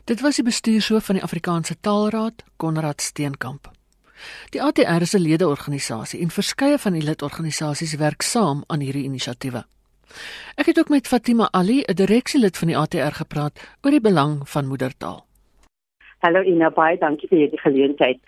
Dit 0.04 0.20
was 0.20 0.36
die 0.36 0.44
bestuurshoof 0.44 1.04
van 1.04 1.14
die 1.14 1.22
Afrikaanse 1.22 1.76
Taalraad, 1.80 2.44
Konrad 2.56 3.00
Steenkamp. 3.00 3.70
Die 4.50 4.62
ATR 4.62 5.02
is 5.02 5.14
'n 5.14 5.22
ledeorganisasie 5.22 6.20
en 6.20 6.30
verskeie 6.30 6.78
van 6.78 6.92
die 6.92 7.02
lidorganisasies 7.02 7.94
werk 7.96 8.22
saam 8.22 8.64
aan 8.66 8.80
hierdie 8.80 9.04
inisiatiewe. 9.04 9.64
Ek 10.56 10.66
het 10.66 10.78
ook 10.78 10.88
met 10.88 11.08
Fatima 11.08 11.48
Ali, 11.50 11.82
'n 11.82 11.94
direksielid 11.94 12.58
van 12.58 12.68
die 12.68 12.76
ATR 12.76 13.14
gepraat 13.22 13.76
oor 13.82 13.90
die 13.90 14.00
belang 14.00 14.48
van 14.48 14.66
moedertaal. 14.66 15.24
Hallo 16.18 16.42
Ina, 16.42 16.70
baie 16.70 16.98
dankie 16.98 17.28
vir 17.28 17.50
die 17.50 17.58
geleentheid. 17.58 18.18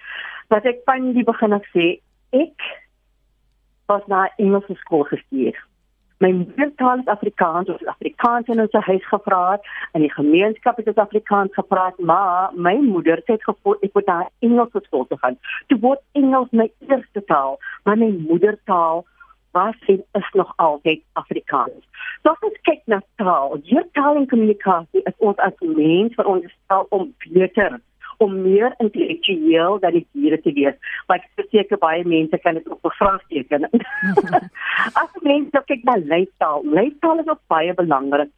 Wat 0.48 0.64
ek 0.64 0.80
van 0.84 1.12
die 1.12 1.24
begin 1.24 1.52
af 1.52 1.64
sê, 1.74 2.00
ek 2.30 2.60
was 3.86 4.02
na 4.06 4.30
Engelse 4.36 4.74
skool 4.74 5.04
gestuur 5.04 5.54
my 6.24 6.30
moedertaal 6.32 6.98
is 6.98 7.06
Afrikaans, 7.06 7.68
ons 7.68 7.86
Afrikaans 7.90 8.48
in 8.52 8.60
ons 8.62 8.76
huis 8.88 9.06
gepraat 9.10 9.66
en 9.92 10.04
die 10.04 10.12
gemeenskap 10.12 10.78
het 10.80 10.88
ons 10.92 11.00
Afrikaans 11.02 11.54
gepraat, 11.58 11.98
maar 11.98 12.54
my 12.54 12.74
moeder 12.84 13.22
het 13.26 13.42
gevoel 13.48 13.76
ek 13.86 13.96
moet 13.98 14.10
na 14.10 14.18
Engels 14.46 14.76
skool 14.86 15.06
toe 15.10 15.18
gaan. 15.24 15.38
Toe 15.72 15.78
word 15.82 16.02
Engels 16.20 16.52
my 16.52 16.70
eerste 16.88 17.24
taal, 17.30 17.58
maar 17.84 18.00
my 18.00 18.12
moedertaal 18.28 19.04
was 19.54 19.78
en 19.86 20.04
is 20.20 20.30
nog 20.32 20.52
altyd 20.56 21.02
Afrikaans. 21.12 21.82
So 22.22 22.34
as 22.34 22.46
ons 22.50 22.60
kyk 22.68 22.82
na 22.90 23.00
taal, 23.22 23.58
hier 23.62 23.86
taal 23.96 24.20
en 24.20 24.28
kommunikasie 24.30 25.02
is 25.10 25.18
ons 25.18 25.42
as 25.48 25.58
mens 25.60 26.14
vir 26.18 26.30
ons 26.36 26.54
taal 26.72 26.86
om 26.90 27.10
beter 27.24 27.80
om 28.22 28.34
meer 28.42 28.74
intellektueel 28.82 29.78
dan 29.82 29.96
die 29.98 30.06
diere 30.12 30.40
te 30.40 30.52
wees. 30.56 30.76
Maar 31.06 31.22
ek 31.22 31.30
verseker 31.40 31.80
baie 31.82 32.04
mense 32.08 32.38
kan 32.44 32.58
dit 32.58 32.68
op 32.70 32.82
bevraagteken. 32.86 33.66
As 35.02 35.18
mense 35.26 35.64
kyk 35.70 35.82
na 35.88 35.96
leeftaal, 36.02 36.64
leeftaal 36.76 37.24
is 37.24 37.32
ook 37.32 37.42
baie 37.52 37.74
belangrik. 37.74 38.30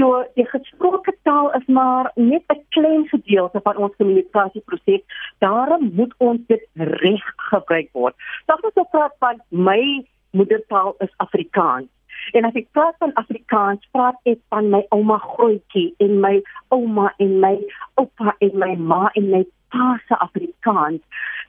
So 0.00 0.22
die 0.38 0.46
gesproke 0.48 1.12
taal 1.28 1.50
is 1.58 1.66
maar 1.66 2.10
net 2.16 2.44
'n 2.48 2.64
klein 2.76 3.04
gedeelte 3.08 3.60
van 3.62 3.76
ons 3.76 3.96
kommunikasieproses. 3.96 5.02
Daarom 5.38 5.90
moet 5.94 6.14
ons 6.18 6.40
dit 6.46 6.64
reg 6.74 7.24
gebruik 7.36 7.88
word. 7.92 8.14
Dit 8.46 8.64
is 8.64 8.76
ook 8.76 8.90
praat 8.90 9.14
van 9.18 9.42
my 9.48 10.06
moedertaal 10.30 10.94
is 10.98 11.12
Afrikaans. 11.16 11.88
En 12.32 12.44
as 12.44 12.56
ek 12.58 12.68
praat 12.76 12.96
van 13.02 13.14
Afrikaans, 13.20 13.86
praat 13.94 14.18
ek 14.28 14.40
van 14.52 14.68
my 14.72 14.82
ouma 14.94 15.18
grootjie 15.22 15.90
en 16.04 16.20
my 16.22 16.36
ouma 16.74 17.08
en 17.22 17.38
my 17.42 17.56
oupa 18.00 18.36
en 18.44 18.58
my 18.62 18.74
ma 18.76 19.08
en 19.18 19.30
my 19.32 19.42
pa 19.70 19.94
se 20.06 20.18
Afrikaans. 20.26 21.00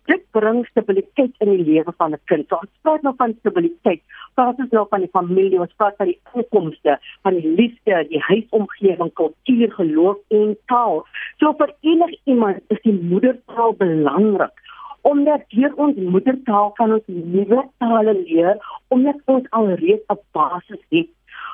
Dit 0.09 0.23
bring 0.35 0.63
stabiliteit 0.69 1.35
in 1.43 1.51
die 1.51 1.65
lewe 1.65 1.93
van 1.97 2.13
'n 2.13 2.21
kind. 2.25 2.47
So, 2.49 2.55
ons 2.55 2.71
praat 2.81 3.01
nou 3.01 3.13
van 3.17 3.35
stabiliteit. 3.39 4.01
Praat 4.35 4.59
ons 4.59 4.71
nou 4.71 4.85
van 4.89 4.99
die 4.99 5.13
familie, 5.13 5.59
ons 5.59 5.77
praat 5.77 5.95
van 5.97 6.07
die 6.07 6.19
inkomste, 6.33 6.99
van 7.21 7.33
die 7.35 7.47
liefde, 7.59 8.07
die 8.09 8.23
huisomgewing, 8.29 9.13
kultuur, 9.13 9.71
geloof 9.71 10.17
en 10.29 10.57
taal. 10.65 11.05
So 11.39 11.53
vir 11.53 11.73
enigiemand 11.81 12.61
is 12.67 12.81
die 12.81 12.93
moedertaal 12.93 13.73
belangrik 13.73 14.60
omdat 15.01 15.41
deur 15.49 15.73
ons 15.75 15.95
moedertaal 15.95 16.71
kan 16.71 16.93
ons 16.93 17.07
nuwe 17.07 17.63
tale 17.77 18.13
leer 18.13 18.57
omdat 18.87 19.17
ons 19.25 19.49
alreeds 19.49 20.05
'n 20.09 20.19
basis 20.31 20.83
het 20.89 21.09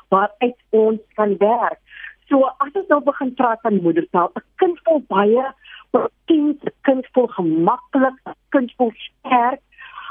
waaruit 0.10 0.60
ons 0.70 1.00
kan 1.14 1.38
werk. 1.38 1.80
So 2.30 2.44
as 2.44 2.74
ons 2.74 2.88
nou 2.88 3.02
begin 3.04 3.34
praat 3.34 3.62
van 3.62 3.82
moedertaal, 3.82 4.32
'n 4.36 4.44
kind 4.56 4.80
voel 4.84 5.04
baie 5.08 5.46
kind, 6.26 6.64
'n 6.64 6.74
kind 6.82 7.08
voel 7.14 7.28
gemaklik, 7.28 8.18
'n 8.26 8.36
kind 8.50 8.74
voel 8.78 8.92
sterk 8.96 9.62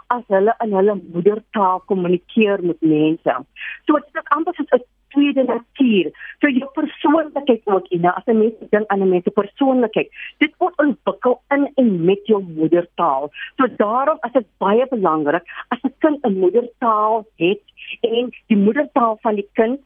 as 0.06 0.22
hulle 0.26 0.54
in 0.64 0.72
hulle 0.72 0.94
moedertaal 1.12 1.80
kommunikeer 1.90 2.62
met 2.62 2.80
mense. 2.80 3.32
So 3.86 3.98
dit 3.98 4.14
is 4.14 4.30
amper 4.36 4.54
soos 4.54 4.72
'n 4.78 4.84
tweede 5.16 5.44
natuur. 5.48 6.10
So 6.40 6.52
jou 6.52 6.68
persoonlikheid 6.76 7.62
ook 7.64 7.86
en 7.96 8.08
as 8.12 8.26
'n 8.26 8.38
mens 8.38 8.54
dink 8.70 8.86
aan 8.86 9.02
'n 9.02 9.08
mens 9.08 9.24
se 9.24 9.30
persoonlikheid, 9.30 10.08
dit 10.38 10.52
word 10.58 10.78
ontwikkel 10.86 11.40
in 11.48 11.70
en 11.74 12.04
met 12.04 12.26
jou 12.26 12.42
moedertaal. 12.42 13.30
So 13.56 13.66
daarom 13.76 14.18
is 14.26 14.32
dit 14.32 14.46
baie 14.58 14.86
belangrik 14.88 15.44
as 15.68 15.80
'n 15.82 15.94
kind 15.98 16.18
'n 16.24 16.38
moedertaal 16.38 17.26
het 17.36 17.62
en 18.00 18.30
die 18.46 18.56
moedertaal 18.56 19.18
van 19.20 19.34
die 19.34 19.48
kind 19.52 19.80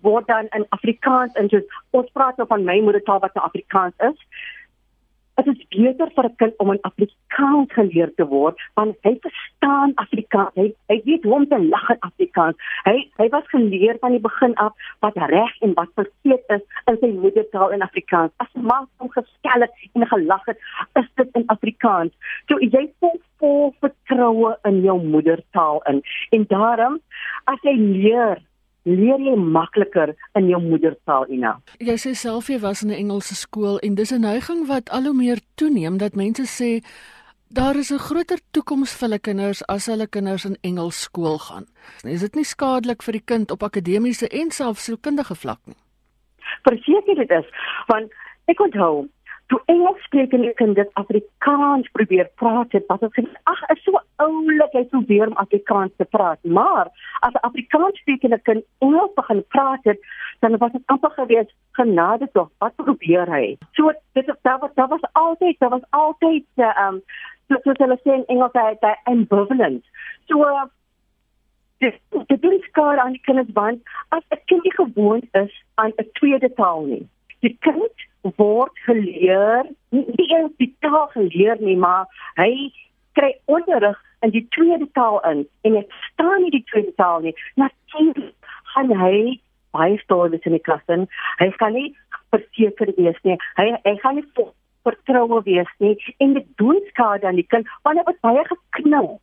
word 0.00 0.26
dan 0.26 0.46
in 0.50 0.66
Afrikaans 0.68 1.32
en 1.32 1.46
dus 1.46 1.64
ons 1.90 2.10
praat 2.12 2.36
nou 2.36 2.48
van 2.48 2.64
my 2.64 2.80
moedertaal 2.80 3.20
wat 3.20 3.34
'n 3.34 3.48
Afrikaans 3.50 3.94
is 3.98 4.18
dit 5.42 5.56
is 5.56 5.66
beter 5.68 6.10
vir 6.14 6.24
'n 6.24 6.36
kind 6.36 6.54
om 6.58 6.72
in 6.72 6.82
Afrikaans 6.88 7.72
geleer 7.72 8.12
te 8.14 8.26
word 8.26 8.56
want 8.74 8.96
hy 9.02 9.14
verstaan 9.20 9.92
Afrikaans. 9.94 10.54
Hy 10.54 10.74
hy 10.88 11.00
weet 11.04 11.24
hoe 11.24 11.34
om 11.34 11.46
te 11.48 11.58
lag 11.58 11.88
in 11.90 12.00
Afrikaans. 12.00 12.56
Hy 12.84 12.96
hy 13.16 13.28
was 13.28 13.46
geleer 13.48 13.96
van 14.00 14.10
die 14.10 14.20
begin 14.20 14.54
af 14.54 14.72
wat 15.00 15.16
reg 15.16 15.60
en 15.60 15.74
wat 15.74 15.88
verkeerd 15.94 16.44
is 16.48 16.62
in 16.86 16.98
sy 17.00 17.10
moedertaal 17.12 17.70
in 17.70 17.82
Afrikaans. 17.82 18.32
As 18.36 18.48
'n 18.54 18.64
man 18.64 18.88
hom 18.98 19.10
geskel 19.10 19.60
het 19.60 19.72
en 19.94 20.06
gelag 20.06 20.44
het, 20.46 20.58
is 20.94 21.08
dit 21.14 21.28
in 21.34 21.46
Afrikaans. 21.46 22.12
So 22.48 22.58
jy 22.58 22.92
voel 23.00 23.20
vol 23.38 23.74
vertroue 23.80 24.56
in 24.62 24.82
jou 24.82 24.98
moedertaal 25.02 25.82
in. 25.90 26.02
En 26.30 26.44
daarom 26.48 27.00
as 27.44 27.58
jy 27.62 27.76
leer 27.76 28.38
leer 28.84 29.20
jy 29.20 29.36
makliker 29.36 30.14
in 30.38 30.48
jou 30.48 30.60
moedertaal 30.62 31.28
Ina. 31.28 31.60
Jy 31.78 31.96
sê 32.00 32.14
self 32.14 32.48
jy 32.48 32.60
was 32.60 32.82
in 32.82 32.90
'n 32.90 32.98
Engelse 32.98 33.34
skool 33.34 33.78
en 33.78 33.94
dis 33.94 34.12
'n 34.12 34.20
neiging 34.20 34.66
wat 34.66 34.90
al 34.90 35.04
hoe 35.04 35.14
meer 35.14 35.40
toeneem 35.56 35.98
dat 35.98 36.14
mense 36.14 36.44
sê 36.46 36.82
daar 37.52 37.76
is 37.76 37.90
'n 37.90 37.98
groter 37.98 38.38
toekoms 38.52 38.94
vir 38.94 39.08
hulle 39.08 39.18
kinders 39.18 39.66
as 39.66 39.86
hulle 39.86 40.06
kinders 40.06 40.44
in 40.44 40.56
Engels 40.62 41.00
skool 41.00 41.38
gaan. 41.38 41.66
Is 42.04 42.20
dit 42.20 42.34
nie 42.34 42.44
skadelik 42.44 43.02
vir 43.02 43.12
die 43.12 43.24
kind 43.24 43.50
op 43.50 43.62
akademiese 43.62 44.28
en 44.28 44.50
selfs 44.50 44.84
sielkundige 44.84 45.34
vlak 45.34 45.58
nie? 45.66 45.76
Verseker 46.62 47.14
dit 47.14 47.30
is, 47.30 47.46
want 47.86 48.12
ek 48.46 48.60
onthou 48.60 49.08
toe 49.50 49.58
Engels 49.66 50.02
spreek 50.06 50.34
en 50.36 50.44
ek 50.46 50.60
in 50.62 50.74
dit 50.78 50.90
Afrikaans 51.00 51.88
probeer 51.96 52.28
praat 52.38 52.74
het, 52.76 52.84
wat 52.90 53.02
ek 53.06 53.16
sê, 53.18 53.24
ag, 53.50 53.62
is 53.74 53.80
so 53.82 53.98
oulik 54.22 54.76
jy 54.76 54.84
probeer 54.92 55.26
om 55.26 55.40
Afrikaans 55.42 55.94
te 55.98 56.06
praat, 56.14 56.38
maar 56.58 56.90
as 57.26 57.34
'n 57.34 57.46
Afrikaans 57.48 57.98
sprekende 58.02 58.38
kind 58.48 58.62
Engels 58.86 59.14
begin 59.16 59.42
praat 59.54 59.82
het, 59.90 59.98
dan 60.40 60.56
was 60.62 60.72
dit 60.72 60.82
amper 60.86 61.10
gewees 61.18 61.50
genade 61.78 62.28
tog, 62.32 62.50
wat 62.58 62.76
probeer 62.76 63.26
hy? 63.26 63.56
So 63.74 63.92
dit 64.14 64.28
is 64.28 64.38
daar 64.42 64.58
was 64.58 64.74
daar 64.74 64.88
was 64.88 65.06
altyd, 65.12 65.58
daar 65.58 65.74
was 65.76 65.90
altyd 65.90 66.46
ehm 66.56 66.94
um, 66.94 67.02
so 67.48 67.58
so 67.64 67.72
hulle 67.82 67.98
sê 68.04 68.14
in 68.14 68.26
Engels 68.26 68.54
hy 68.54 68.76
hy 68.80 68.94
ambivalent. 69.04 69.84
So 70.28 70.46
uh, 70.46 70.68
dit 71.78 71.98
dit 72.28 72.44
is 72.44 72.68
skaar 72.70 72.98
aan 72.98 73.16
die 73.18 73.26
kinders 73.26 73.50
want 73.54 73.82
as 74.08 74.22
'n 74.30 74.44
kind 74.44 74.62
nie 74.62 74.76
gewoond 74.78 75.26
is 75.32 75.52
aan 75.74 75.92
'n 75.96 76.08
tweede 76.12 76.52
taal 76.54 76.82
nie. 76.92 77.08
Die 77.40 77.56
kind 77.60 78.09
word 78.22 78.78
geleer, 78.86 79.66
nie 79.88 80.28
eens 80.28 80.52
die 80.58 80.70
taal 80.84 81.08
geleer 81.14 81.60
nie, 81.60 81.76
maar 81.76 82.06
hy 82.36 82.70
kry 83.18 83.32
onderrig 83.50 83.98
in 84.20 84.32
die 84.34 84.46
tweede 84.54 84.88
taal 84.92 85.20
in 85.30 85.46
en 85.64 85.78
ek 85.80 85.94
staan 86.10 86.42
nie 86.44 86.52
die 86.54 86.64
tweede 86.72 86.92
taal 87.00 87.24
nie. 87.24 87.34
Natuurlik 87.60 88.34
gaan 88.74 88.92
hy 89.02 89.40
baie 89.76 89.98
stories 90.02 90.46
in 90.48 90.56
die 90.56 90.64
klas 90.66 90.84
in. 90.92 91.06
Hy 91.40 91.50
gaan 91.58 91.76
nie 91.78 91.90
verseker 92.34 92.92
wees 92.98 93.18
nie. 93.26 93.38
Hy 93.58 93.70
hy 93.86 93.96
gaan 94.02 94.20
nie 94.20 94.26
vertroue 94.86 95.42
wees 95.44 95.72
nie 95.78 95.96
en 96.18 96.36
dit 96.38 96.46
doen 96.60 96.78
skade 96.92 97.26
aan 97.28 97.40
die 97.40 97.48
kind 97.52 97.68
want 97.86 98.00
hy 98.00 98.06
word 98.06 98.22
baie 98.26 98.44
geknou. 98.52 99.18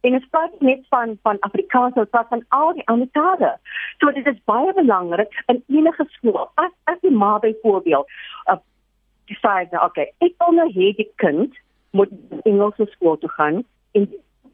En 0.00 0.16
dit 0.16 0.30
praat 0.30 0.60
net 0.60 0.86
van 0.88 1.18
van 1.22 1.40
Afrikaans 1.40 1.94
of 1.94 2.08
van 2.10 2.44
al 2.48 2.72
die 2.72 2.86
ander 2.86 3.10
tale. 3.12 3.58
So 3.98 4.12
dit 4.12 4.26
is 4.26 4.40
baie 4.44 4.72
belangrik 4.74 5.42
in 5.46 5.62
enige 5.68 6.06
skool. 6.08 6.50
As 6.54 6.72
as 6.84 7.00
die 7.00 7.10
ma 7.10 7.38
byvoorbeeld 7.38 8.08
uh, 8.52 8.56
decide 9.24 9.68
nou 9.70 9.84
okay, 9.84 10.12
ek 10.18 10.34
wil 10.38 10.56
nou 10.56 10.68
hê 10.72 10.92
die 10.96 11.10
kind 11.22 11.54
moet 11.90 12.10
Engelse 12.44 12.86
skool 12.94 13.18
toe 13.18 13.30
gaan 13.36 13.62
en 13.98 14.08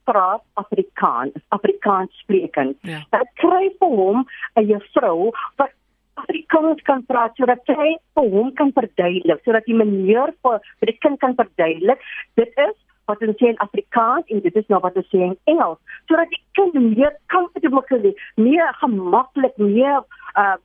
praat 0.07 0.43
Afrikaans, 0.55 1.35
Afrikaans 1.49 2.19
sprekend. 2.23 2.79
Ja. 2.87 3.03
Dat 3.11 3.31
kry 3.43 3.71
vir 3.79 3.97
hom 4.01 4.27
'n 4.55 4.67
juffrou 4.67 5.33
wat 5.57 5.75
Afrikaans 6.15 6.83
kan 6.83 7.05
praat 7.07 7.37
sodat 7.37 7.63
hy 7.67 7.97
vir 8.17 8.29
hom 8.35 8.53
kan 8.59 8.73
verduidelik, 8.73 9.43
sodat 9.45 9.67
die 9.69 9.77
manier 9.77 10.33
vir 10.43 10.61
vir 10.81 10.93
die 10.93 10.99
kind 11.05 11.21
kan 11.21 11.35
verduidelik. 11.35 12.01
Dit 12.41 12.53
is 12.57 12.77
wat 13.07 13.23
ons 13.23 13.39
sê 13.41 13.51
in 13.53 13.65
Afrikaans 13.65 14.31
en 14.33 14.41
dit 14.45 14.57
is 14.57 14.69
nou 14.73 14.81
wat 14.85 14.97
ons 15.01 15.11
sê 15.13 15.23
in 15.31 15.37
Engels, 15.51 15.81
sodat 16.11 16.31
die 16.35 16.43
kind 16.59 16.75
meer 16.75 17.15
comfortable, 17.33 18.15
meer 18.37 18.73
gemaklik, 18.83 19.59
meer 19.59 20.03
uh 20.37 20.57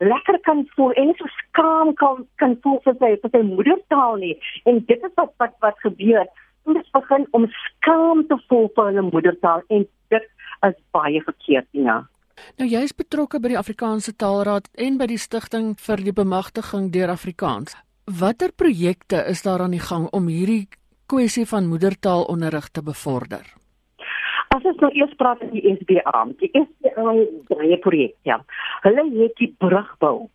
lekker 0.00 0.38
kan 0.40 0.62
voel 0.76 0.92
en 0.96 1.10
so 1.18 1.28
skaam 1.28 1.94
kan 1.94 2.22
kan 2.40 2.56
voel 2.64 2.78
vir 2.84 2.94
sy 3.00 3.10
vir 3.22 3.32
sy 3.34 3.42
moedertaal 3.44 4.16
nie. 4.22 4.36
En 4.64 4.80
dit 4.88 5.02
is 5.08 5.16
wat 5.20 5.34
wat 5.42 5.58
wat 5.64 5.82
gebeur. 5.84 6.24
Ons 6.68 6.88
begin 6.96 7.26
om 7.36 7.44
skaam 7.66 8.24
te 8.28 8.38
voel 8.48 8.70
vir 8.76 8.88
hulle 8.90 9.04
moedertaal 9.10 9.60
en 9.68 9.84
dit 10.14 10.30
is 10.68 10.78
baie 10.96 11.20
verkeerd, 11.24 11.68
ja. 11.76 12.00
Nou 12.56 12.68
jy 12.68 12.80
is 12.88 12.96
betrokke 12.96 13.40
by 13.40 13.52
die 13.52 13.60
Afrikaanse 13.60 14.16
Taalraad 14.16 14.68
en 14.80 14.96
by 15.00 15.08
die 15.10 15.20
stigting 15.20 15.74
vir 15.76 16.04
die 16.04 16.16
bemagtiging 16.16 16.88
deur 16.94 17.12
Afrikaans. 17.12 17.76
Watter 18.20 18.52
projekte 18.56 19.20
is 19.28 19.44
daar 19.44 19.60
aan 19.60 19.76
die 19.76 19.84
gang 19.84 20.08
om 20.16 20.32
hierdie 20.32 20.68
kwessie 21.10 21.46
van 21.48 21.68
moedertaalonderrig 21.70 22.68
te 22.70 22.82
bevorder? 22.86 23.46
As 24.54 24.64
ons 24.66 24.80
nou 24.82 24.90
eers 24.98 25.14
praat 25.18 25.42
oor 25.42 25.52
die 25.54 25.74
SBA, 25.78 26.24
die 26.42 26.50
SBA 26.50 27.06
het 27.14 27.50
baie 27.50 27.78
projekte. 27.82 28.18
Ja. 28.26 28.40
Hulle 28.86 29.04
het 29.14 29.36
die 29.38 29.50
brugbou. 29.62 30.30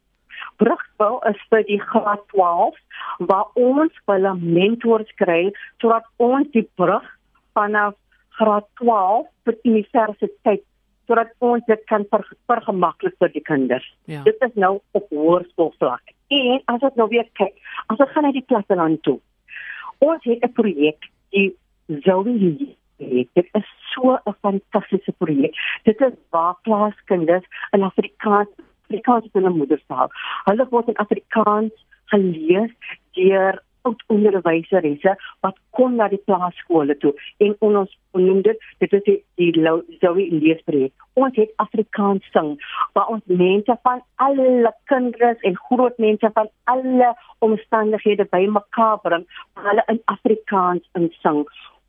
Brugbou 0.62 1.20
is 1.32 1.42
vir 1.52 1.66
die 1.68 1.82
graad 1.82 2.24
12 2.32 2.78
waar 3.32 3.52
ons 3.60 4.00
hulle 4.12 4.34
mentors 4.40 5.12
kry 5.20 5.42
sodat 5.84 6.08
ons 6.24 6.48
die 6.56 6.64
brug 6.80 7.08
vanaf 7.60 7.96
graad 8.40 8.68
12 8.84 9.28
tot 9.48 9.68
universiteit 9.68 10.64
sodat 11.08 11.32
ons 11.46 11.64
dit 11.70 11.82
kan 11.92 12.06
ver, 12.10 12.24
vergemaklik 12.50 13.14
vir 13.22 13.32
die 13.36 13.44
kinders. 13.46 13.86
Ja. 14.10 14.24
Dit 14.26 14.42
is 14.42 14.56
nou 14.58 14.80
op 14.98 15.12
hoërskoolvlak. 15.14 16.16
En 16.34 16.62
as 16.72 16.82
ons 16.88 16.98
nou 16.98 17.08
weer 17.12 17.28
kyk, 17.38 17.54
as 17.92 18.00
ons 18.00 18.12
gaan 18.16 18.26
na 18.26 18.32
die 18.34 18.46
klasseland 18.48 19.04
toe. 19.06 19.20
Ons 19.98 20.24
het 20.24 20.44
'n 20.44 20.52
projek 20.52 21.10
die 21.30 21.56
Zoe 21.88 22.76
Dit 22.98 23.48
is 23.52 23.68
so 23.94 24.16
'n 24.16 24.36
fantastiese 24.42 25.12
projek. 25.18 25.56
Dit 25.84 26.02
is 26.02 26.14
waar 26.30 26.56
klaaskinders 26.62 27.46
in 27.72 27.84
Afrikaans 27.84 28.50
Afrikaans 28.88 29.28
in 29.34 29.46
'n 29.46 29.58
moedertaal. 29.58 30.10
Hulle 30.44 30.68
word 30.70 30.88
in 30.88 30.96
Afrikaans 30.96 31.74
gelees 32.06 32.72
deur 33.12 33.64
oud 33.88 34.04
onderwyseresse 34.14 35.16
wat 35.46 35.58
kom 35.78 35.96
na 35.96 36.10
die 36.12 36.22
plaaskole 36.26 36.98
toe. 36.98 37.14
En 37.38 37.56
ons 37.60 37.98
noem 38.12 38.42
dit 38.46 38.70
dit 38.84 38.94
is 39.00 39.08
die, 39.10 39.20
die 39.40 39.54
Zoe 40.02 40.30
leesprojek 40.32 41.06
ons 41.16 41.36
het 41.40 41.52
Afrikaans 41.64 42.26
sing 42.32 42.56
waar 42.94 43.12
ons 43.14 43.24
mense 43.26 43.78
van 43.88 44.02
alle 44.16 44.74
kinders 44.92 45.40
en 45.48 45.58
groot 45.68 45.98
mense 45.98 46.30
van 46.34 46.50
alle 46.64 47.14
omstandighede 47.48 48.28
bymekaar 48.32 49.00
bring 49.04 49.26
hulle 49.68 49.84
in 49.94 50.02
Afrikaans 50.12 50.84
insing. 51.00 51.46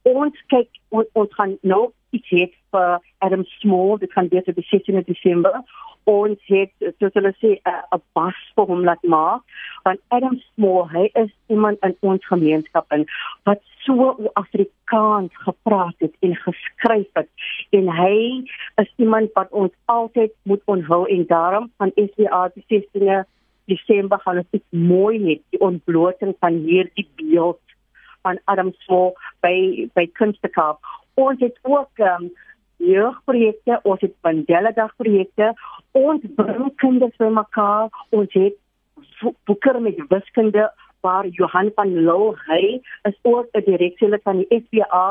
Ons 0.06 0.42
kyk 0.52 0.70
ons, 0.94 1.08
ons 1.18 1.32
gaan 1.38 1.56
nou 1.62 1.90
iets 2.16 2.32
hê 2.34 2.46
vir 2.74 3.00
Adam 3.26 3.44
Small 3.58 3.98
dit 4.02 4.12
gaan 4.12 4.30
weer 4.32 4.46
op 4.46 4.58
die 4.58 4.68
16de 4.70 5.04
Desember. 5.10 5.60
Ons 6.06 6.42
het 6.50 6.72
soos 6.98 7.14
hulle 7.18 7.32
sê 7.42 7.56
'n 7.66 8.02
bas 8.18 8.38
vir 8.56 8.66
hom 8.72 8.84
laat 8.88 9.02
maak 9.02 9.42
want 9.84 10.00
Adam 10.16 10.40
Small 10.54 10.88
hy 10.90 11.10
is 11.22 11.30
iemand 11.48 11.78
in 11.86 11.94
ons 12.00 12.26
gemeenskap 12.26 12.86
en 12.96 13.06
wat 13.44 13.62
so 13.86 14.16
Afrikaans 14.34 15.32
gepraat 15.46 15.94
het 15.98 16.14
en 16.20 16.34
geskryf 16.36 17.10
het. 17.14 17.28
En 17.70 17.88
hy 17.88 18.44
is 18.82 18.90
iemand 18.96 19.30
wat 19.34 19.50
ons 19.50 19.72
altyd 19.84 20.32
moet 20.42 20.62
onthou 20.64 21.04
en 21.06 21.26
daarom 21.26 21.70
van 21.76 21.92
SWA 21.94 22.48
die 22.54 22.64
16de 22.72 23.24
Desember 23.66 24.18
gaan 24.18 24.42
ons 24.42 24.58
iets 24.58 24.70
mooi 24.70 25.18
hê 25.18 25.38
die 25.50 25.60
ontblooting 25.60 26.34
van 26.40 26.58
hierdie 26.66 27.08
beeld 27.18 27.62
van 28.26 28.38
Adam 28.44 28.72
Small 28.84 29.14
by 29.44 29.88
by 29.94 30.06
Kunstekaap 30.18 30.82
ons 31.16 31.40
het 31.40 31.58
ook 31.62 32.04
um, 32.04 32.30
jeugprojekte, 32.76 33.80
ons 33.88 34.00
het 34.04 34.14
Mandela 34.22 34.72
Dag 34.76 34.92
projekte, 35.00 35.52
ons 35.96 36.24
bring 36.36 36.72
kinders 36.82 37.16
bymekaar, 37.20 37.88
ons 38.16 38.32
het 38.36 38.58
boeke 39.48 39.78
met 39.80 40.00
wiskunde 40.08 40.68
waar 41.06 41.26
Johan 41.38 41.70
van 41.74 41.92
Loo 42.04 42.34
hy 42.48 42.80
is 43.08 43.16
ook 43.22 43.48
'n 43.52 43.64
direkteur 43.64 44.18
van 44.22 44.36
die 44.36 44.60
SBA 44.62 45.04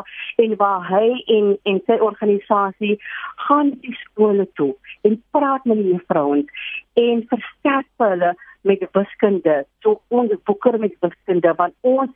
en 0.44 0.56
waar 0.56 0.84
hy 0.88 1.08
en 1.38 1.58
en 1.64 1.82
sy 1.86 1.98
organisasie 2.10 2.96
gaan 3.36 3.70
die 3.82 3.98
skole 4.04 4.48
toe 4.54 4.76
en 5.02 5.24
praat 5.32 5.66
met 5.66 5.78
die 5.78 5.92
juffrouens 5.94 6.50
en 6.94 7.26
versterk 7.34 7.88
hulle 7.98 8.36
met 8.62 8.88
wiskunde. 8.92 9.66
So 9.80 10.02
ons 10.08 10.32
boeke 10.44 10.78
met 10.78 10.96
wiskunde 11.00 11.54
want 11.56 11.74
ons 11.82 12.12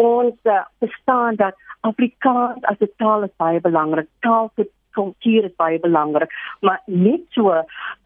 ons 0.00 0.36
uh, 0.48 0.64
verstaan 0.78 1.36
dat 1.36 1.56
Afrikaans 1.80 2.64
as 2.72 2.80
'n 2.80 2.92
taal 2.96 3.22
is 3.28 3.34
baie 3.36 3.60
belangrik. 3.60 4.08
Taal 4.20 4.50
vir 4.56 4.68
kultuur 4.96 5.44
is 5.44 5.56
baie 5.56 5.78
belangrik, 5.80 6.30
maar 6.60 6.80
net 6.86 7.22
so 7.28 7.52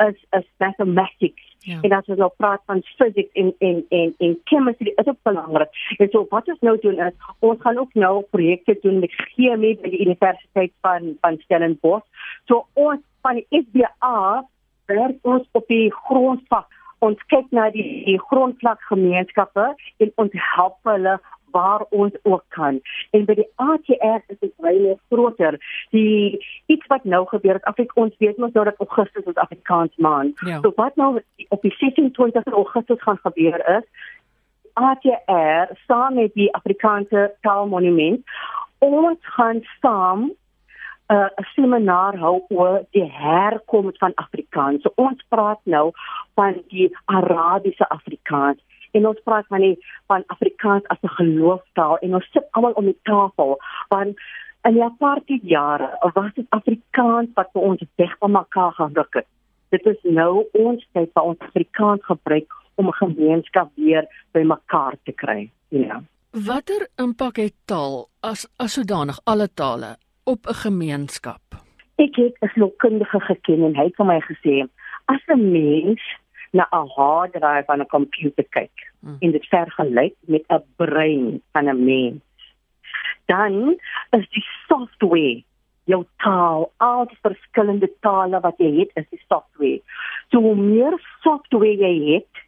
is 0.09 0.19
is 0.39 0.47
mathematics. 0.59 1.47
Ja. 1.65 1.79
En 1.81 1.93
as 1.93 2.09
ons 2.13 2.19
nou 2.19 2.31
praat 2.37 2.63
van 2.67 2.83
physics 2.99 3.33
en 3.33 3.55
en 3.59 3.85
en 3.89 4.15
en 4.19 4.41
chemistry, 4.45 4.93
is 4.97 5.05
dit 5.05 5.23
belangrik. 5.23 5.71
En 5.99 6.09
so 6.11 6.27
wat 6.31 6.49
ons 6.49 6.61
nou 6.61 6.77
doen 6.79 6.99
is 7.07 7.15
ons 7.39 7.61
gaan 7.61 7.79
ook 7.79 7.95
nou 7.95 8.23
projekte 8.31 8.79
doen 8.83 8.99
met 8.99 9.17
chemie 9.35 9.77
by 9.83 9.91
die 9.91 10.05
Universiteit 10.07 10.73
van 10.81 11.17
van 11.21 11.39
Stellenbosch. 11.39 12.07
So 12.45 12.67
ons 12.73 13.01
van 13.23 13.35
die 13.41 13.63
SBA 13.65 14.45
werk 14.87 15.19
ons 15.23 15.49
op 15.53 15.69
die 15.69 15.91
grondvlak 16.05 16.69
ons 17.05 17.21
kyk 17.33 17.51
na 17.53 17.69
die, 17.75 17.85
die 18.07 18.19
grondvlak 18.31 18.81
gemeenskappe 18.89 19.71
en 20.03 20.13
ons 20.23 20.37
help 20.57 20.79
hulle 20.89 21.19
waar 21.55 21.85
ons 21.91 22.15
ook 22.23 22.45
kan. 22.57 22.81
En 23.15 23.27
by 23.29 23.37
die 23.39 23.49
ATR 23.63 24.23
is 24.33 24.41
dit 24.41 24.55
baie 24.63 24.97
groter. 25.11 25.59
Die 25.95 26.41
iets 26.67 26.87
wat 26.93 27.05
nou 27.05 27.23
gebeur 27.31 27.59
het, 27.61 27.69
Afrika 27.71 28.01
ons 28.07 28.17
weet 28.19 28.41
mos 28.43 28.53
nou 28.57 28.65
dat 28.71 28.83
Augustus 28.83 29.31
is 29.31 29.41
Afrikaans 29.47 29.95
maand. 29.97 30.41
Ja. 30.47 30.59
So 30.61 30.73
wat 30.77 30.97
nou 31.01 31.23
op 31.49 31.63
die 31.63 31.75
26 31.79 32.51
Augustus 32.63 33.03
gaan 33.03 33.21
gebeur 33.23 33.63
is 33.79 33.87
ATR 34.75 35.75
saam 35.87 36.15
met 36.15 36.35
die 36.35 36.51
Afrikaanse 36.55 37.29
Taalmonument 37.47 38.25
ons 38.85 39.19
gaan 39.37 39.63
saam 39.81 40.33
uh, 41.13 41.29
'n 41.41 41.47
seminar 41.55 42.17
hou 42.17 42.45
oor 42.49 42.83
die 42.91 43.09
herkoms 43.11 43.99
van 43.99 44.15
Afrikaans. 44.15 44.83
So 44.83 44.93
ons 44.95 45.25
praat 45.29 45.61
nou 45.63 45.93
van 46.35 46.63
die 46.69 46.89
Arabiese 47.05 47.89
Afrikaans 47.89 48.61
en 48.95 49.07
ons 49.11 49.21
praat 49.27 49.47
van 49.53 49.61
die 49.67 49.77
van 50.07 50.25
Afrikaans 50.37 50.89
as 50.93 51.03
'n 51.03 51.17
geloofstaal 51.19 51.99
en 51.99 52.15
ons 52.15 52.31
sit 52.33 52.47
almal 52.51 52.73
om 52.81 52.85
die 52.85 53.01
tafel 53.03 53.59
want 53.89 54.17
in 54.69 54.75
die 54.75 54.85
apartheid 54.85 55.43
jare 55.43 55.89
was 56.15 56.33
dit 56.35 56.47
Afrikaans 56.49 57.31
wat 57.35 57.51
vir 57.53 57.63
ons 57.63 57.83
weg 57.97 58.17
van 58.19 58.33
mekaar 58.33 58.73
geruk 58.73 59.15
het. 59.15 59.27
Dit 59.69 59.87
is 59.87 60.01
nou 60.03 60.47
ons 60.53 60.87
tyd 60.93 61.11
vir 61.13 61.23
ons 61.23 61.39
Afrikaans 61.39 62.05
gebruik 62.05 62.53
om 62.75 62.89
'n 62.89 63.01
gemeenskap 63.03 63.71
weer 63.75 64.07
bymekaar 64.33 64.97
te 65.05 65.13
kry. 65.13 65.51
Ja. 65.69 66.03
Watter 66.31 66.89
impak 66.97 67.37
het 67.37 67.55
taal 67.65 68.09
as 68.21 68.49
as 68.57 68.73
sodanig 68.73 69.21
alle 69.25 69.49
tale 69.55 69.97
op 70.25 70.47
'n 70.47 70.55
gemeenskap? 70.55 71.43
Ek 71.97 72.17
het 72.17 72.35
'n 72.41 72.49
sielkundige 72.55 73.21
geken 73.21 73.65
en 73.65 73.77
hy 73.77 73.85
het 73.85 73.97
vir 73.97 74.07
my 74.07 74.21
gesê 74.21 74.69
as 75.05 75.23
'n 75.27 75.51
mens 75.53 76.01
na 76.55 76.67
'n 76.71 76.89
hard 76.97 77.33
drive 77.33 77.67
van 77.67 77.81
'n 77.81 77.93
komputer 77.97 78.47
kyk 78.57 78.77
hmm. 79.01 79.17
en 79.21 79.31
dit 79.31 79.47
vergelyk 79.55 80.15
met 80.27 80.45
'n 80.49 80.63
brein 80.77 81.43
van 81.53 81.69
'n 81.69 81.85
mens. 81.85 82.23
Dan 83.27 83.81
is 84.11 84.29
die 84.31 84.47
software 84.69 85.43
jou 85.85 86.05
taal, 86.17 86.71
al 86.77 87.07
die 87.07 87.19
verskillende 87.23 87.91
tale 88.01 88.41
wat 88.41 88.59
jy 88.59 88.71
het, 88.79 88.91
is 88.95 89.09
die 89.11 89.23
software. 89.29 89.81
So 90.31 90.41
hoe 90.41 90.57
meer 90.57 90.97
software 91.21 91.77
jy 91.77 92.15
het, 92.15 92.45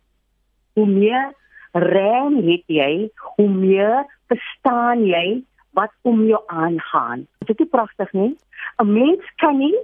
hoe 0.72 0.86
meer 0.86 1.34
RAM 1.72 2.36
het 2.46 2.64
jy, 2.66 3.10
hoe 3.36 3.48
meer 3.48 4.06
verstaan 4.26 5.04
jy 5.06 5.42
wat 5.76 5.92
om 6.02 6.24
jou 6.24 6.40
aangaan. 6.46 7.26
Dit 7.44 7.60
is 7.60 7.68
pragtig, 7.70 8.12
nie? 8.12 8.36
'n 8.78 8.92
Mens 8.92 9.24
kan 9.36 9.58
nie 9.58 9.76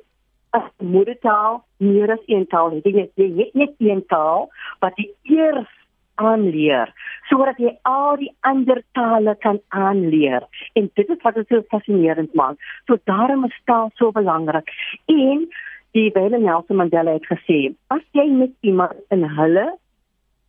'n 0.53 0.87
moedertaal 0.95 1.65
meer 1.79 2.11
as 2.13 2.25
een 2.27 2.47
taal 2.47 2.71
hê. 2.71 2.81
Jy 2.85 3.11
het 3.37 3.55
net 3.55 3.75
een 3.79 4.07
taal 4.07 4.51
wat 4.81 4.93
jy 4.97 5.09
eers 5.23 5.73
aanleer 6.15 6.93
sodat 7.31 7.59
jy 7.63 7.73
al 7.89 8.17
die 8.21 8.31
ander 8.41 8.83
tale 8.93 9.35
kan 9.41 9.61
aanleer. 9.69 10.45
En 10.75 10.91
dit 10.95 11.09
is 11.09 11.23
wat 11.23 11.35
dit 11.35 11.49
so 11.49 11.63
fascinerend 11.73 12.35
maak. 12.35 12.59
So 12.87 12.99
daarom 13.05 13.45
is 13.45 13.61
taal 13.65 13.91
so 13.95 14.13
belangrik. 14.13 14.69
En 15.07 15.47
die 15.97 16.11
Welle 16.15 16.39
Nelson 16.39 16.77
Mandela 16.77 17.17
het 17.17 17.27
gesê, 17.31 17.73
as 17.89 18.05
jy 18.13 18.27
met 18.29 18.53
iemand 18.61 18.99
in 19.11 19.25
hulle 19.39 19.67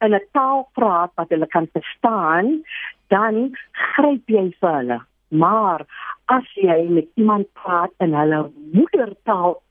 in 0.04 0.16
'n 0.16 0.28
taal 0.32 0.68
praat 0.74 1.12
wat 1.16 1.30
hulle 1.30 1.48
kan 1.48 1.68
verstaan, 1.72 2.64
dan 3.08 3.56
gryp 3.72 4.28
jy 4.28 4.52
vir 4.60 4.74
hulle. 4.80 5.00
Maar 5.30 5.86
as 6.26 6.48
jy 6.56 6.88
met 6.90 7.08
iemand 7.16 7.48
praat 7.54 7.92
in 8.00 8.14
hulle 8.14 8.52
moedertaal, 8.74 9.62